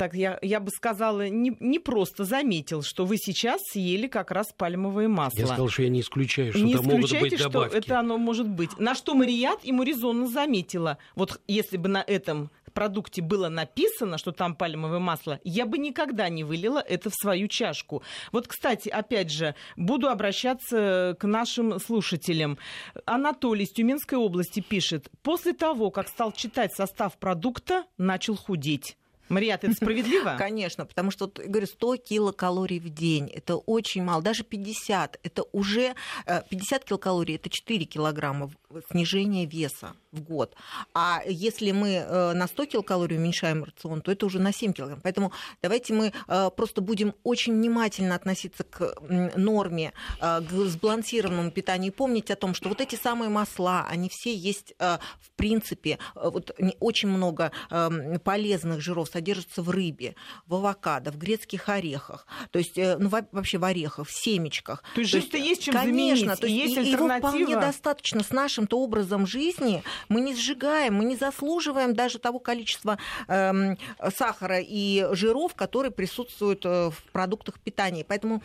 [0.00, 4.46] так я, я бы сказала, не, не просто заметил, что вы сейчас съели как раз
[4.56, 5.38] пальмовое масло.
[5.38, 7.68] Я сказал, что я не исключаю, что не там могут быть добавки.
[7.68, 8.78] что это оно может быть.
[8.78, 10.96] На что Марият ему резонно заметила.
[11.16, 16.30] Вот если бы на этом продукте было написано, что там пальмовое масло, я бы никогда
[16.30, 18.02] не вылила это в свою чашку.
[18.32, 22.56] Вот, кстати, опять же, буду обращаться к нашим слушателям.
[23.04, 28.96] Анатолий из Тюменской области пишет, после того, как стал читать состав продукта, начал худеть.
[29.30, 30.34] Мариат, это справедливо?
[30.38, 35.94] Конечно, потому что, говорю, 100 килокалорий в день, это очень мало, даже 50, это уже
[36.26, 38.50] 50 э, килокалорий, это 4 килограмма
[38.90, 40.54] снижения веса в год.
[40.94, 45.00] А если мы э, на 100 килокалорий уменьшаем рацион, то это уже на 7 килограмм.
[45.02, 48.94] Поэтому давайте мы э, просто будем очень внимательно относиться к
[49.36, 54.34] норме, к сбалансированному питанию и помнить о том, что вот эти самые масла, они все
[54.34, 60.14] есть в принципе, вот очень много эм, полезных жиров содержится в рыбе,
[60.46, 64.82] в авокадо, в грецких орехах, то есть э, ну, вообще в орехах, в семечках.
[64.94, 68.30] То есть жир-то есть чем конечно, заменить, то есть, есть его вполне достаточно с
[68.60, 69.82] нашим-то образом жизни.
[70.08, 73.78] Мы не сжигаем, мы не заслуживаем даже того количества эм,
[74.14, 78.04] сахара и жиров, которые присутствуют э, в продуктах питания.
[78.04, 78.42] Поэтому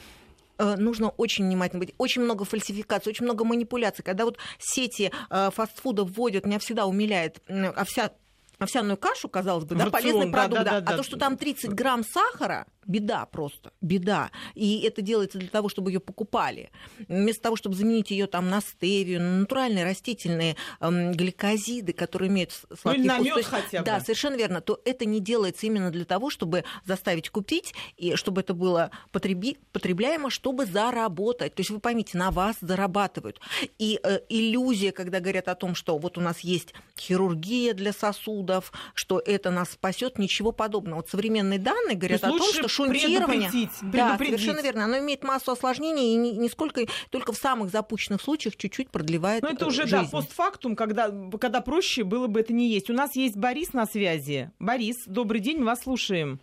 [0.58, 1.94] э, нужно очень внимательно быть.
[1.98, 4.04] Очень много фальсификаций, очень много манипуляций.
[4.04, 7.42] Когда вот сети э, фастфуда вводят, меня всегда умиляет
[7.76, 8.12] овся
[8.58, 11.72] овсяную кашу, казалось бы, да, полезный продукт, да, да, да, а то, что там 30
[11.72, 14.32] грамм сахара, беда просто, беда.
[14.54, 16.72] И это делается для того, чтобы ее покупали.
[17.08, 22.52] Вместо того, чтобы заменить ее там на стевию, на натуральные растительные эм, гликозиды, которые имеют
[22.80, 23.46] сладкий ну, вкус.
[23.46, 23.86] хотя бы.
[23.86, 24.62] Да, совершенно верно.
[24.62, 29.58] То это не делается именно для того, чтобы заставить купить, и чтобы это было потреби,
[29.72, 31.56] потребляемо, чтобы заработать.
[31.56, 33.40] То есть вы поймите, на вас зарабатывают.
[33.78, 38.72] И э, иллюзия, когда говорят о том, что вот у нас есть хирургия для сосудов,
[38.94, 40.98] что это нас спасет, ничего подобного.
[40.98, 43.50] Вот современные данные говорят о том, что шунтирование.
[43.82, 44.86] Да, совершенно верно.
[44.86, 49.66] Оно имеет массу осложнений и нисколько только в самых запущенных случаях чуть-чуть продлевает Но это
[49.68, 49.96] уже, жизнь.
[49.96, 52.90] да, постфактум, когда, когда проще было бы это не есть.
[52.90, 54.52] У нас есть Борис на связи.
[54.60, 56.40] Борис, добрый день, мы вас слушаем.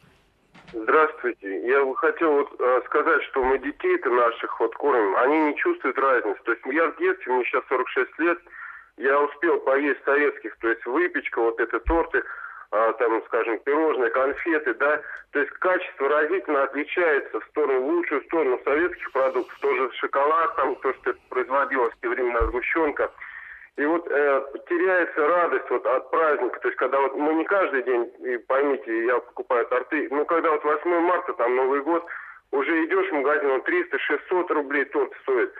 [0.72, 1.66] Здравствуйте.
[1.68, 5.98] Я бы хотел вот, э, сказать, что мы детей-то наших вот кормим, они не чувствуют
[5.98, 6.40] разницы.
[6.44, 8.38] То есть я в детстве, мне сейчас 46 лет,
[8.96, 12.22] я успел поесть советских, то есть выпечка, вот это торты,
[12.72, 15.00] там, скажем, пирожные, конфеты, да,
[15.32, 20.76] то есть качество разительно отличается в сторону, в лучшую сторону советских продуктов, тоже шоколад, там,
[20.76, 23.10] то, что производилось в те времена, сгущенка.
[23.76, 27.82] И вот э, теряется радость вот от праздника, то есть когда вот мы не каждый
[27.82, 32.06] день, и поймите, я покупаю торты, ну когда вот 8 марта, там Новый год,
[32.52, 35.54] уже идешь в магазин, он 300-600 рублей торт стоит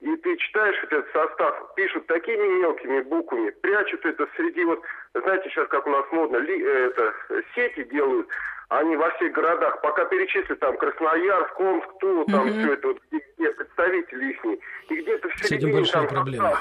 [0.00, 4.80] и ты читаешь этот состав, пишут такими мелкими буквами, прячут это среди вот,
[5.14, 7.14] знаете, сейчас как у нас модно, ли, э, это,
[7.54, 8.28] сети делают,
[8.68, 12.60] они во всех городах, пока перечислят там Красноярск, Омск, Тула, там mm-hmm.
[12.60, 14.44] все это, вот, где, где представители их,
[14.90, 16.58] и где-то в середине там проблема.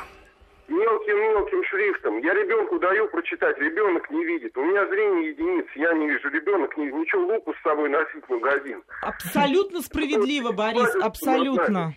[0.69, 2.19] мелким-мелким шрифтом.
[2.19, 4.55] Я ребенку даю прочитать, ребенок не видит.
[4.57, 6.99] У меня зрение единиц, я не вижу, ребенок не видит.
[6.99, 8.81] Ничего, луку с собой носить в магазин.
[9.01, 11.95] Абсолютно справедливо, Борис, абсолютно.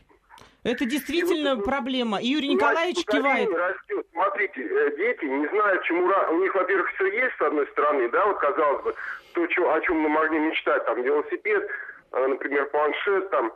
[0.65, 2.21] Это действительно и проблема.
[2.21, 3.49] И Юрий Николаевич кивает.
[3.51, 4.07] Растет.
[4.13, 6.13] Смотрите, э, дети не знают, чему...
[6.31, 8.95] У них, во-первых, все есть, с одной стороны, да, вот казалось бы,
[9.35, 11.71] то, о чем мы могли мечтать, там, велосипед,
[12.13, 13.53] э, например, планшет, там,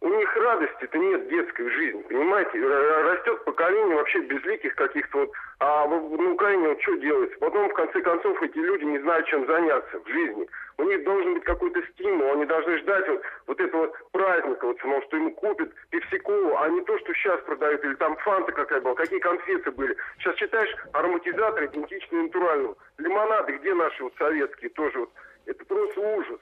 [0.00, 2.58] у них радости-то нет детской жизни, понимаете?
[2.60, 5.30] Растет поколение вообще безликих каких-то вот...
[5.60, 7.36] А на Украине вот что делается?
[7.40, 10.46] Потом, в конце концов, эти люди не знают, чем заняться в жизни.
[10.76, 15.02] У них должен быть какой-то стимул, они должны ждать вот, вот этого праздника, вот самого,
[15.02, 18.94] что ему купят пепсикову, а не то, что сейчас продают, или там фанта какая была,
[18.94, 19.96] какие конфеты были.
[20.18, 22.76] Сейчас читаешь ароматизаторы идентичные натуральному.
[22.98, 25.10] Лимонады, где наши вот советские тоже вот.
[25.46, 26.40] Это просто ужас.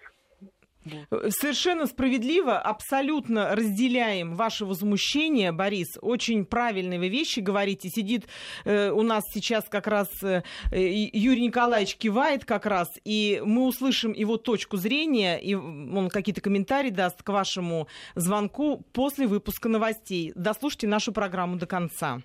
[1.10, 5.96] Совершенно справедливо, абсолютно разделяем ваше возмущение, Борис.
[6.00, 7.88] Очень правильные вы вещи говорите.
[7.88, 8.26] Сидит
[8.64, 14.12] э, у нас сейчас как раз э, Юрий Николаевич кивает как раз, и мы услышим
[14.12, 20.32] его точку зрения, и он какие-то комментарии даст к вашему звонку после выпуска новостей.
[20.34, 22.22] Дослушайте нашу программу до конца.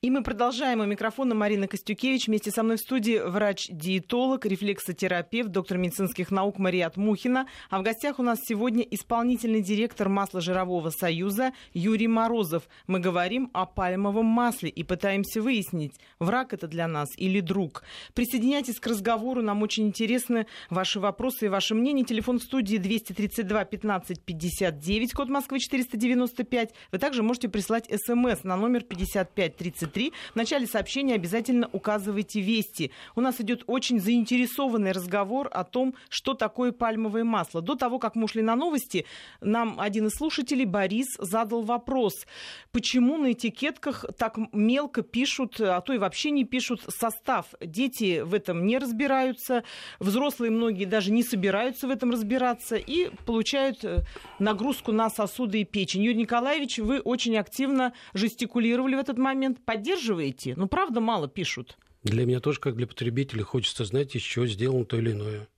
[0.00, 0.78] И мы продолжаем.
[0.78, 2.28] У микрофона Марина Костюкевич.
[2.28, 7.48] Вместе со мной в студии врач-диетолог, рефлексотерапевт, доктор медицинских наук Мария Мухина.
[7.68, 12.68] А в гостях у нас сегодня исполнительный директор масложирового союза Юрий Морозов.
[12.86, 17.82] Мы говорим о пальмовом масле и пытаемся выяснить, враг это для нас или друг.
[18.14, 19.42] Присоединяйтесь к разговору.
[19.42, 22.04] Нам очень интересны ваши вопросы и ваше мнение.
[22.04, 26.72] Телефон в студии 232 15 59, код Москвы 495.
[26.92, 30.12] Вы также можете прислать смс на номер 55 30 33.
[30.32, 32.90] В начале сообщения обязательно указывайте вести.
[33.14, 37.60] У нас идет очень заинтересованный разговор о том, что такое пальмовое масло.
[37.60, 39.04] До того, как мы ушли на новости,
[39.40, 42.26] нам один из слушателей, Борис, задал вопрос,
[42.72, 47.46] почему на этикетках так мелко пишут, а то и вообще не пишут состав.
[47.60, 49.64] Дети в этом не разбираются,
[49.98, 54.04] взрослые многие даже не собираются в этом разбираться и получают э,
[54.38, 56.02] нагрузку на сосуды и печень.
[56.02, 60.54] Юрий Николаевич, вы очень активно жестикулировали в этот момент поддерживаете?
[60.56, 61.78] Ну, правда, мало пишут.
[62.02, 65.48] Для меня тоже, как для потребителя, хочется знать, из чего сделано то или иное.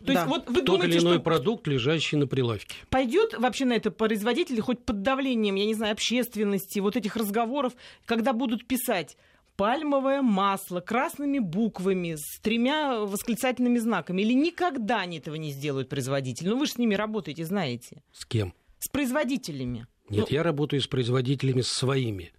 [0.00, 0.12] То да.
[0.14, 2.74] есть вот вы Тот думаете, или иной что продукт, лежащий на прилавке.
[2.90, 7.74] Пойдет вообще на это производитель хоть под давлением, я не знаю, общественности, вот этих разговоров,
[8.04, 9.16] когда будут писать
[9.56, 16.48] пальмовое масло красными буквами с тремя восклицательными знаками, или никогда они этого не сделают производитель?
[16.48, 18.02] Ну вы же с ними работаете, знаете.
[18.12, 18.54] С кем?
[18.80, 19.86] С производителями.
[20.10, 20.34] Нет, ну...
[20.34, 22.32] я работаю с производителями своими.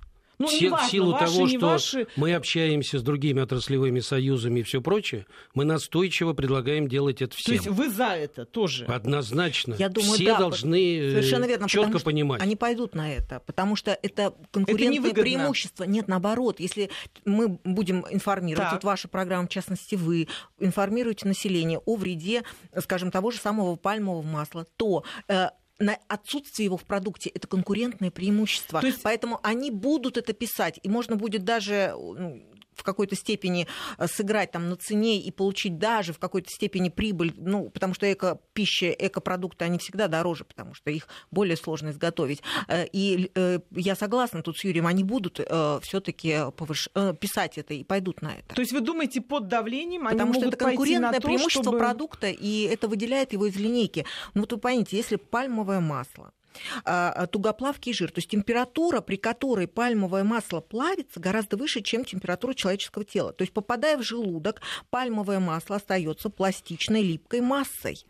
[0.43, 2.07] Ну, в, важно, в силу ваши, того, что ваши...
[2.15, 7.57] мы общаемся с другими отраслевыми союзами и все прочее, мы настойчиво предлагаем делать это всем.
[7.57, 8.85] То есть вы за это тоже?
[8.85, 9.75] Однозначно.
[9.79, 12.41] Я думаю, все да, должны э, совершенно верно, четко понимать.
[12.41, 15.83] Они пойдут на это, потому что это конкурентное это преимущество.
[15.83, 16.89] Нет, наоборот, если
[17.25, 18.73] мы будем информировать, так.
[18.73, 20.27] вот ваша программа, в частности вы,
[20.59, 22.43] информируете население о вреде,
[22.79, 28.11] скажем, того же самого пальмового масла, то э, на отсутствие его в продукте это конкурентное
[28.11, 28.81] преимущество.
[28.81, 29.01] То есть...
[29.01, 31.93] Поэтому они будут это писать, и можно будет даже
[32.75, 33.67] в какой-то степени
[33.97, 38.11] э, сыграть там на цене и получить даже в какой-то степени прибыль, ну, потому что
[38.11, 42.41] эко-пища, экопродукты, они всегда дороже, потому что их более сложно изготовить.
[42.67, 45.39] Э, и э, я согласна тут с Юрием, они будут
[45.81, 46.89] все-таки повыш...
[47.19, 48.55] писать это и пойдут на это.
[48.55, 51.77] То есть вы думаете, под давлением они Потому могут что это конкурентное то, преимущество чтобы...
[51.79, 54.05] продукта, и это выделяет его из линейки.
[54.33, 56.33] Ну, вот вы поймите, если пальмовое масло,
[57.31, 58.11] тугоплавкий жир.
[58.11, 63.33] То есть температура, при которой пальмовое масло плавится, гораздо выше, чем температура человеческого тела.
[63.33, 68.05] То есть попадая в желудок, пальмовое масло остается пластичной липкой массой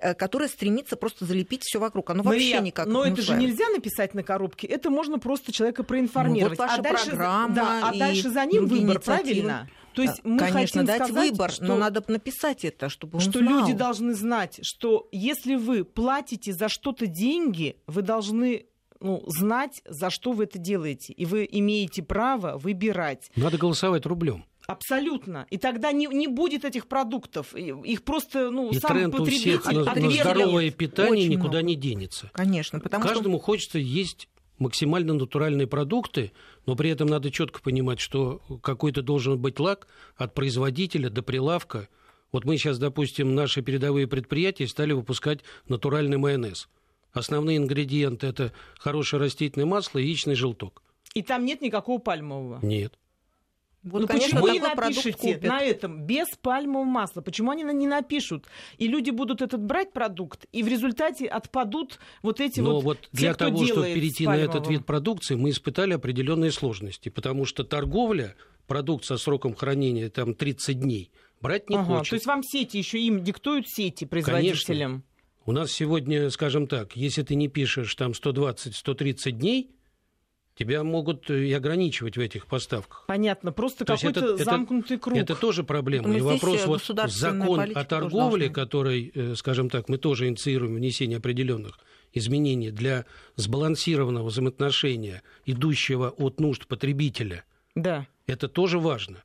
[0.00, 2.10] э, которая стремится просто залепить все вокруг.
[2.10, 4.66] Оно Мария, вообще никак Но не это же нельзя написать на коробке.
[4.66, 6.58] Это можно просто человека проинформировать.
[6.58, 9.04] Ну, вот ваша а дальше, программа да, а дальше за ним выбор, инициативы.
[9.04, 9.70] правильно?
[9.94, 13.20] То есть мы Конечно, хотим дать сказать, выбор, что, но надо написать это, чтобы он
[13.20, 13.60] что знал.
[13.60, 18.66] люди должны знать, что если вы платите за что-то деньги, вы должны
[19.00, 21.12] ну, знать, за что вы это делаете.
[21.12, 23.30] И вы имеете право выбирать.
[23.36, 24.44] Надо голосовать рублем.
[24.68, 25.46] Абсолютно.
[25.48, 27.54] И тогда не, не будет этих продуктов.
[27.54, 31.58] Их просто ну, и сам тренд потребитель у всех на, на здоровое питание Очень никуда
[31.58, 31.62] много.
[31.62, 32.30] не денется.
[32.34, 33.46] Конечно, потому Каждому что...
[33.46, 36.32] хочется есть максимально натуральные продукты,
[36.66, 41.88] но при этом надо четко понимать, что какой-то должен быть лак от производителя до прилавка.
[42.30, 46.68] Вот мы сейчас, допустим, наши передовые предприятия стали выпускать натуральный майонез.
[47.12, 50.82] Основные ингредиенты– это хорошее растительное масло и яичный желток.
[51.14, 52.58] И там нет никакого пальмового?
[52.62, 52.98] Нет.
[53.84, 57.20] Вот, ну, конечно, почему вы напишите на этом без пальмового масла?
[57.20, 58.46] Почему они не напишут?
[58.76, 63.00] И люди будут этот брать продукт, и в результате отпадут вот эти Но вот, вот
[63.00, 67.44] те, для кто того, чтобы перейти на этот вид продукции, мы испытали определенные сложности, потому
[67.44, 68.34] что торговля
[68.66, 71.10] продукт со сроком хранения там 30 дней
[71.40, 72.10] брать не ага, хочет.
[72.10, 74.90] То есть вам сети еще им диктуют сети производителям?
[74.90, 75.02] Конечно.
[75.46, 79.70] У нас сегодня, скажем так, если ты не пишешь там 120-130 дней,
[80.58, 83.04] тебя могут и ограничивать в этих поставках.
[83.06, 85.16] Понятно, просто То какой-то это, замкнутый это, круг.
[85.16, 86.08] Это тоже проблема.
[86.08, 88.64] Поэтому и вопрос вот закон о торговле, должна.
[88.64, 91.78] который, э, скажем так, мы тоже инициируем внесение определенных
[92.12, 93.04] изменений для
[93.36, 97.44] сбалансированного взаимоотношения, идущего от нужд потребителя.
[97.76, 98.08] Да.
[98.26, 99.22] Это тоже важно.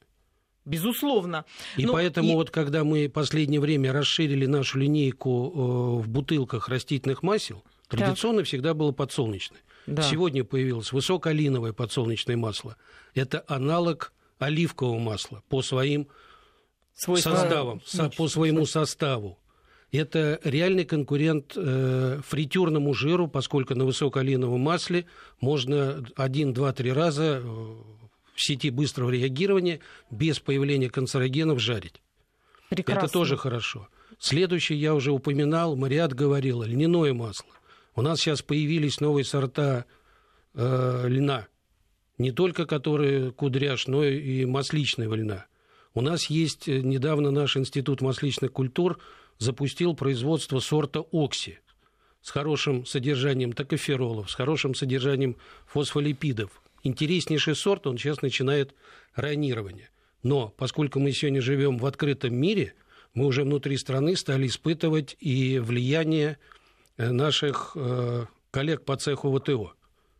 [0.65, 1.45] Безусловно.
[1.77, 2.35] И Но поэтому и...
[2.35, 8.39] вот когда мы в последнее время расширили нашу линейку э, в бутылках растительных масел, традиционно
[8.39, 8.47] так.
[8.47, 9.59] всегда было подсолнечное.
[9.87, 10.01] Да.
[10.01, 12.77] Сегодня появилось высокоалиновое подсолнечное масло.
[13.13, 16.07] Это аналог оливкового масла по своим
[16.93, 17.35] Свойства...
[17.35, 19.39] составам, со, по своему составу.
[19.91, 25.05] Это реальный конкурент э, фритюрному жиру, поскольку на высокоалиновом масле
[25.39, 32.01] можно один, два, три раза э, в сети быстрого реагирования без появления канцерогенов жарить.
[32.69, 33.05] Прекрасно.
[33.05, 33.87] Это тоже хорошо.
[34.17, 37.49] Следующий я уже упоминал, Мариат говорил, льняное масло.
[37.95, 39.85] У нас сейчас появились новые сорта
[40.53, 41.47] э, льна,
[42.17, 45.45] не только которые кудряш, но и масличного льна.
[45.93, 48.99] У нас есть э, недавно наш институт масличных культур
[49.37, 51.59] запустил производство сорта окси
[52.21, 55.35] с хорошим содержанием токоферолов, с хорошим содержанием
[55.65, 56.61] фосфолипидов.
[56.83, 58.73] Интереснейший сорт, он сейчас начинает
[59.13, 59.89] ранирование.
[60.23, 62.73] Но поскольку мы сегодня живем в открытом мире,
[63.13, 66.39] мы уже внутри страны стали испытывать и влияние
[66.97, 69.73] наших э, коллег по цеху ВТО.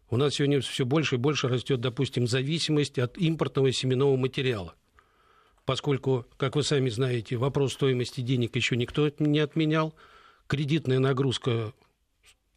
[0.10, 4.76] У нас сегодня все больше и больше растет, допустим, зависимость от импортного семенного материала.
[5.66, 9.96] Поскольку, как вы сами знаете, вопрос стоимости денег еще никто не отменял,
[10.48, 11.74] кредитная нагрузка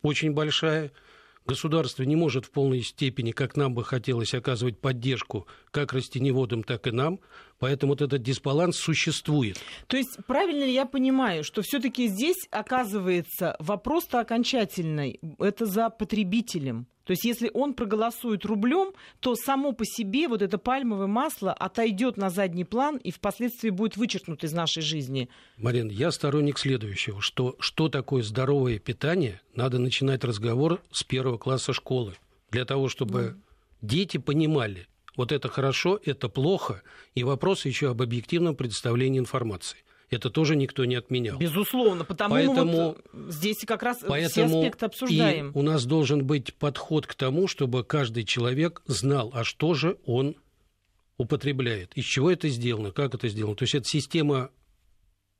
[0.02, 0.92] очень большая–
[1.46, 5.46] Государство не может в полной степени, как нам бы хотелось, оказывать поддержку
[5.76, 7.20] как растеневодам, так и нам.
[7.58, 9.60] Поэтому вот этот дисбаланс существует.
[9.88, 16.86] То есть правильно ли я понимаю, что все-таки здесь оказывается вопрос-то окончательный, это за потребителем?
[17.04, 22.16] То есть если он проголосует рублем, то само по себе вот это пальмовое масло отойдет
[22.16, 25.28] на задний план и впоследствии будет вычеркнуто из нашей жизни.
[25.58, 31.74] Марин, я сторонник следующего, что что такое здоровое питание, надо начинать разговор с первого класса
[31.74, 32.14] школы.
[32.50, 33.34] Для того, чтобы mm.
[33.82, 36.82] дети понимали, вот это хорошо, это плохо,
[37.14, 39.78] и вопрос еще об объективном представлении информации.
[40.08, 41.36] Это тоже никто не отменял.
[41.36, 45.50] Безусловно, потому поэтому, мы вот здесь как раз поэтому все аспекты обсуждаем.
[45.50, 49.98] И у нас должен быть подход к тому, чтобы каждый человек знал, а что же
[50.06, 50.36] он
[51.16, 53.56] употребляет, из чего это сделано, как это сделано.
[53.56, 54.50] То есть эта система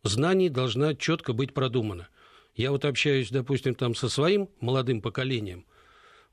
[0.02, 2.08] знаний должна четко быть продумана.
[2.54, 5.66] Я вот общаюсь, допустим, там со своим молодым поколением.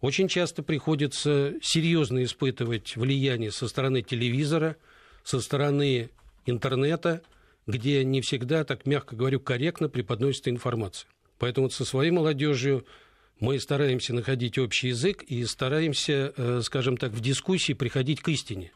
[0.04, 4.76] Очень часто приходится серьезно испытывать влияние со стороны телевизора,
[5.24, 6.12] со стороны
[6.46, 7.24] интернета–
[7.68, 11.08] где не всегда, так мягко говорю, корректно преподносится информация.
[11.40, 12.86] Поэтому со своей молодежью
[13.40, 18.72] Мы стараемся находить общий язык и стараемся, э, скажем так, в дискуссии приходить к истине.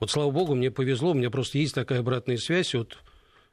[0.00, 2.98] Вот, слава богу, мне повезло, у меня просто есть такая обратная связь от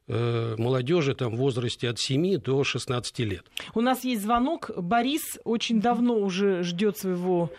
[0.08, 3.46] молодежи там, в возрасте от 7 до 16 лет.
[3.76, 4.72] У нас есть звонок.
[4.76, 7.50] Борис очень давно уже ждет своего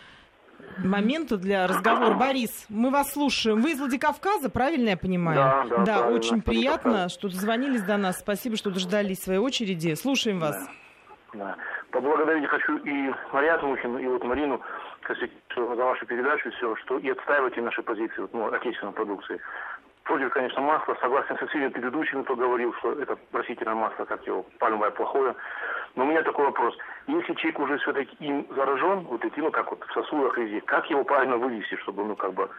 [0.77, 2.13] момента для разговора.
[2.13, 3.61] Борис, мы вас слушаем.
[3.61, 5.37] Вы из Владикавказа, правильно я понимаю?
[5.37, 5.83] Да, да.
[5.83, 8.19] Да, очень приятно, что дозвонились до нас.
[8.19, 9.93] Спасибо, что дождались своей очереди.
[9.95, 10.55] Слушаем вас.
[11.33, 11.39] Да.
[11.39, 11.57] да.
[11.91, 14.61] Поблагодарить хочу и Мариату Мухину, и вот Марину
[15.55, 19.39] за вашу передачу, все, что и отстаиваете наши позиции, вот, ну, отечественной продукции.
[20.09, 20.97] Против, конечно, масла.
[21.01, 25.35] Согласен со всеми предыдущими, кто говорил, что это растительное масло, как его, пальмовое плохое.
[25.93, 26.75] Но у меня такой вопрос.
[27.05, 30.89] Если человек уже все-таки им заражен, вот эти, ну, как вот в сосудах везде, как
[30.89, 32.49] его правильно вывести, чтобы, ну, как бы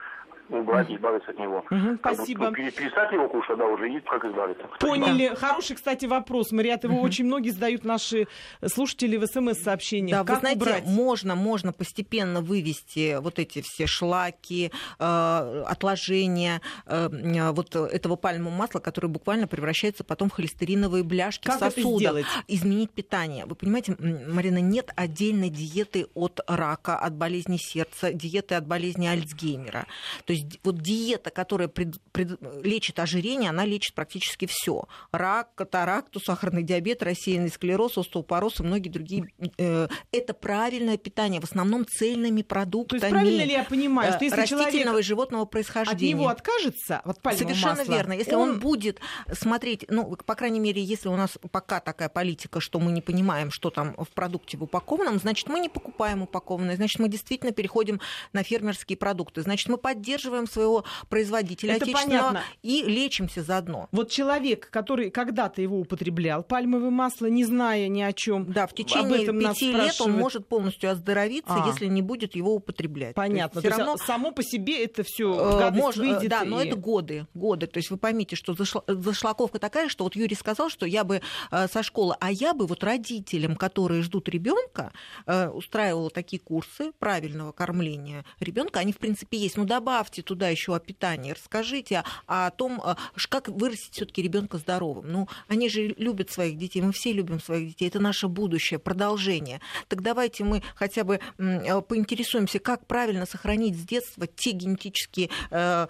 [0.59, 1.65] убрать и избавиться от него.
[1.71, 2.51] Угу, спасибо.
[2.51, 4.65] Ну, перестать его кушать, да, уже и как избавиться.
[4.79, 5.27] Поняли.
[5.27, 5.37] Спасибо.
[5.37, 6.53] Хороший, кстати, вопрос.
[6.53, 7.05] Мариат, его угу.
[7.05, 8.27] очень многие задают наши
[8.67, 10.19] слушатели в СМС-сообщениях.
[10.19, 10.87] Да, как вы знаете, убрать?
[10.87, 17.09] можно, можно постепенно вывести вот эти все шлаки, э, отложения э,
[17.53, 22.27] вот этого пальмового масла, которое буквально превращается потом в холестериновые бляшки как в сосудах.
[22.49, 23.45] Изменить питание.
[23.47, 29.87] Вы понимаете, Марина, нет отдельной диеты от рака, от болезни сердца, диеты от болезни Альцгеймера.
[30.25, 34.85] То есть есть вот диета, которая пред, пред, лечит ожирение, она лечит практически все.
[35.13, 39.29] Рак, катаракту, сахарный диабет, рассеянный склероз, остеопороз и многие другие.
[39.59, 43.01] Э, это правильное питание, в основном цельными продуктами.
[43.01, 46.15] То есть правильно ли я понимаю, что если растительного человек и животного происхождения.
[46.15, 48.13] От него откажется, от Совершенно масла, верно.
[48.13, 48.51] Если он...
[48.51, 49.01] он будет
[49.33, 53.51] смотреть, ну, по крайней мере, если у нас пока такая политика, что мы не понимаем,
[53.51, 58.01] что там в продукте в упакованном, значит, мы не покупаем упакованное, значит, мы действительно переходим
[58.33, 62.45] на фермерские продукты, значит, мы поддерживаем поддерживаем своего производителя Это отечественного понятно.
[62.63, 63.89] и лечимся заодно.
[63.93, 68.53] Вот человек, который когда-то его употреблял, пальмовое масло, не зная ни о чем.
[68.53, 71.67] Да, в течение пяти лет он может полностью оздоровиться, а.
[71.67, 73.15] если не будет его употреблять.
[73.15, 73.61] Понятно.
[73.61, 73.97] То есть, То равно...
[73.99, 76.31] само по себе это все э, может, выйдет.
[76.31, 76.49] Да, и...
[76.49, 77.67] но это годы, годы.
[77.67, 78.55] То есть вы поймите, что
[78.87, 81.21] зашлаковка такая, что вот Юрий сказал, что я бы
[81.51, 84.93] э, со школы, а я бы вот родителям, которые ждут ребенка,
[85.27, 88.81] э, устраивала такие курсы правильного кормления ребенка.
[88.81, 89.57] Они в принципе есть.
[89.57, 92.95] Ну добавьте добавьте туда еще о питании, расскажите о том, э,
[93.29, 95.11] как вырастить все-таки ребенка здоровым.
[95.11, 99.61] Ну, они же любят своих детей, мы все любим своих детей, это наше будущее, продолжение.
[99.89, 105.87] Так давайте мы хотя бы э, поинтересуемся, как правильно сохранить с детства те генетические э,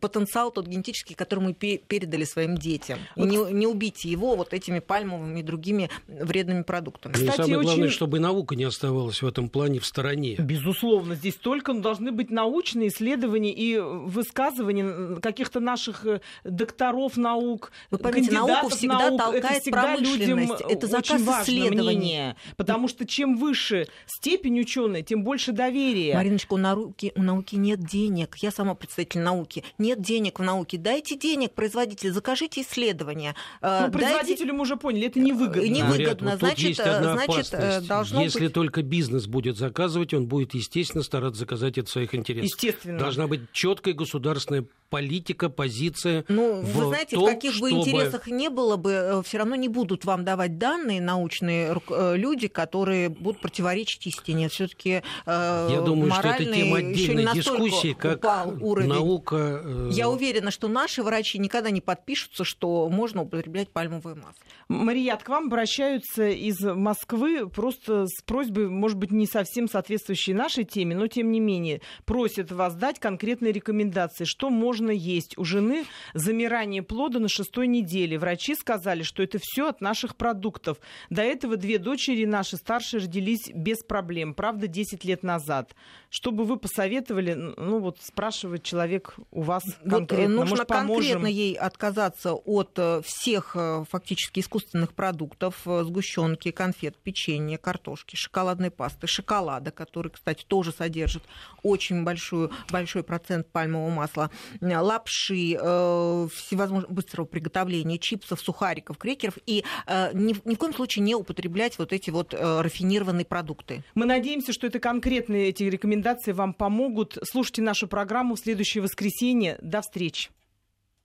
[0.00, 2.98] потенциал, тот генетический, который мы передали своим детям.
[3.16, 7.12] И не, не убить его вот этими пальмовыми и другими вредными продуктами.
[7.12, 7.66] Кстати, самое очень...
[7.66, 10.36] главное, чтобы наука не оставалась в этом плане в стороне.
[10.38, 17.72] Безусловно, здесь только должны быть научные исследования исследований и высказываний каких-то наших э, докторов наук,
[17.90, 22.88] Вы поймите, науку всегда наук, толкает это всегда людям это заказ очень важно мнение, потому
[22.88, 26.14] что чем выше степень ученой, тем больше доверия.
[26.14, 28.36] Мариночка, у науки, у науки нет денег.
[28.38, 29.64] Я сама представитель науки.
[29.78, 30.78] Нет денег в науке.
[30.78, 33.34] Дайте денег производителю, закажите исследования.
[33.60, 33.98] Э, ну, Дайте...
[33.98, 35.66] производителю мы уже поняли, это невыгодно.
[35.66, 35.90] Невыгодно.
[35.90, 38.54] Мария, вот значит, значит э, должно Если быть...
[38.54, 42.44] только бизнес будет заказывать, он будет, естественно, стараться заказать это в своих интересах.
[42.44, 42.98] Естественно.
[43.10, 46.24] Должна быть четкая государственная политика, позиция.
[46.28, 47.70] Ну, вы знаете, том, в каких чтобы...
[47.70, 52.16] бы интересах не было бы, э, все равно не будут вам давать данные научные э,
[52.16, 54.48] люди, которые будут противоречить истине.
[54.48, 58.88] Все-таки э, Я думаю, что это тема отдельной дискуссии, как уровень.
[58.88, 59.62] наука.
[59.90, 64.34] Я уверена, что наши врачи никогда не подпишутся, что можно употреблять пальмовое масло.
[64.68, 70.64] Марият, к вам обращаются из Москвы просто с просьбой, может быть, не совсем соответствующей нашей
[70.64, 75.36] теме, но тем не менее просят вас дать конкретные рекомендации, что можно можно есть.
[75.36, 78.18] У жены замирание плода на шестой неделе.
[78.18, 80.78] Врачи сказали, что это все от наших продуктов.
[81.10, 84.34] До этого две дочери наши старшие родились без проблем.
[84.34, 85.74] Правда, 10 лет назад.
[86.08, 90.36] Что бы вы посоветовали, ну вот спрашивает человек у вас конкретно.
[90.36, 96.50] Вот нужно Может, конкретно ей отказаться от э, всех э, фактически искусственных продуктов, э, сгущенки,
[96.50, 101.22] конфет, печенья, картошки, шоколадной пасты, шоколада, который, кстати, тоже содержит
[101.62, 104.30] очень большую, большой процент пальмового масла,
[104.78, 111.14] лапши, э, всевозможного быстрого приготовления, чипсов, сухариков, крекеров и э, ни, в коем случае не
[111.14, 113.82] употреблять вот эти вот э, рафинированные продукты.
[113.94, 117.18] Мы надеемся, что это конкретные эти рекомендации вам помогут.
[117.22, 119.58] Слушайте нашу программу в следующее воскресенье.
[119.62, 120.30] До встречи.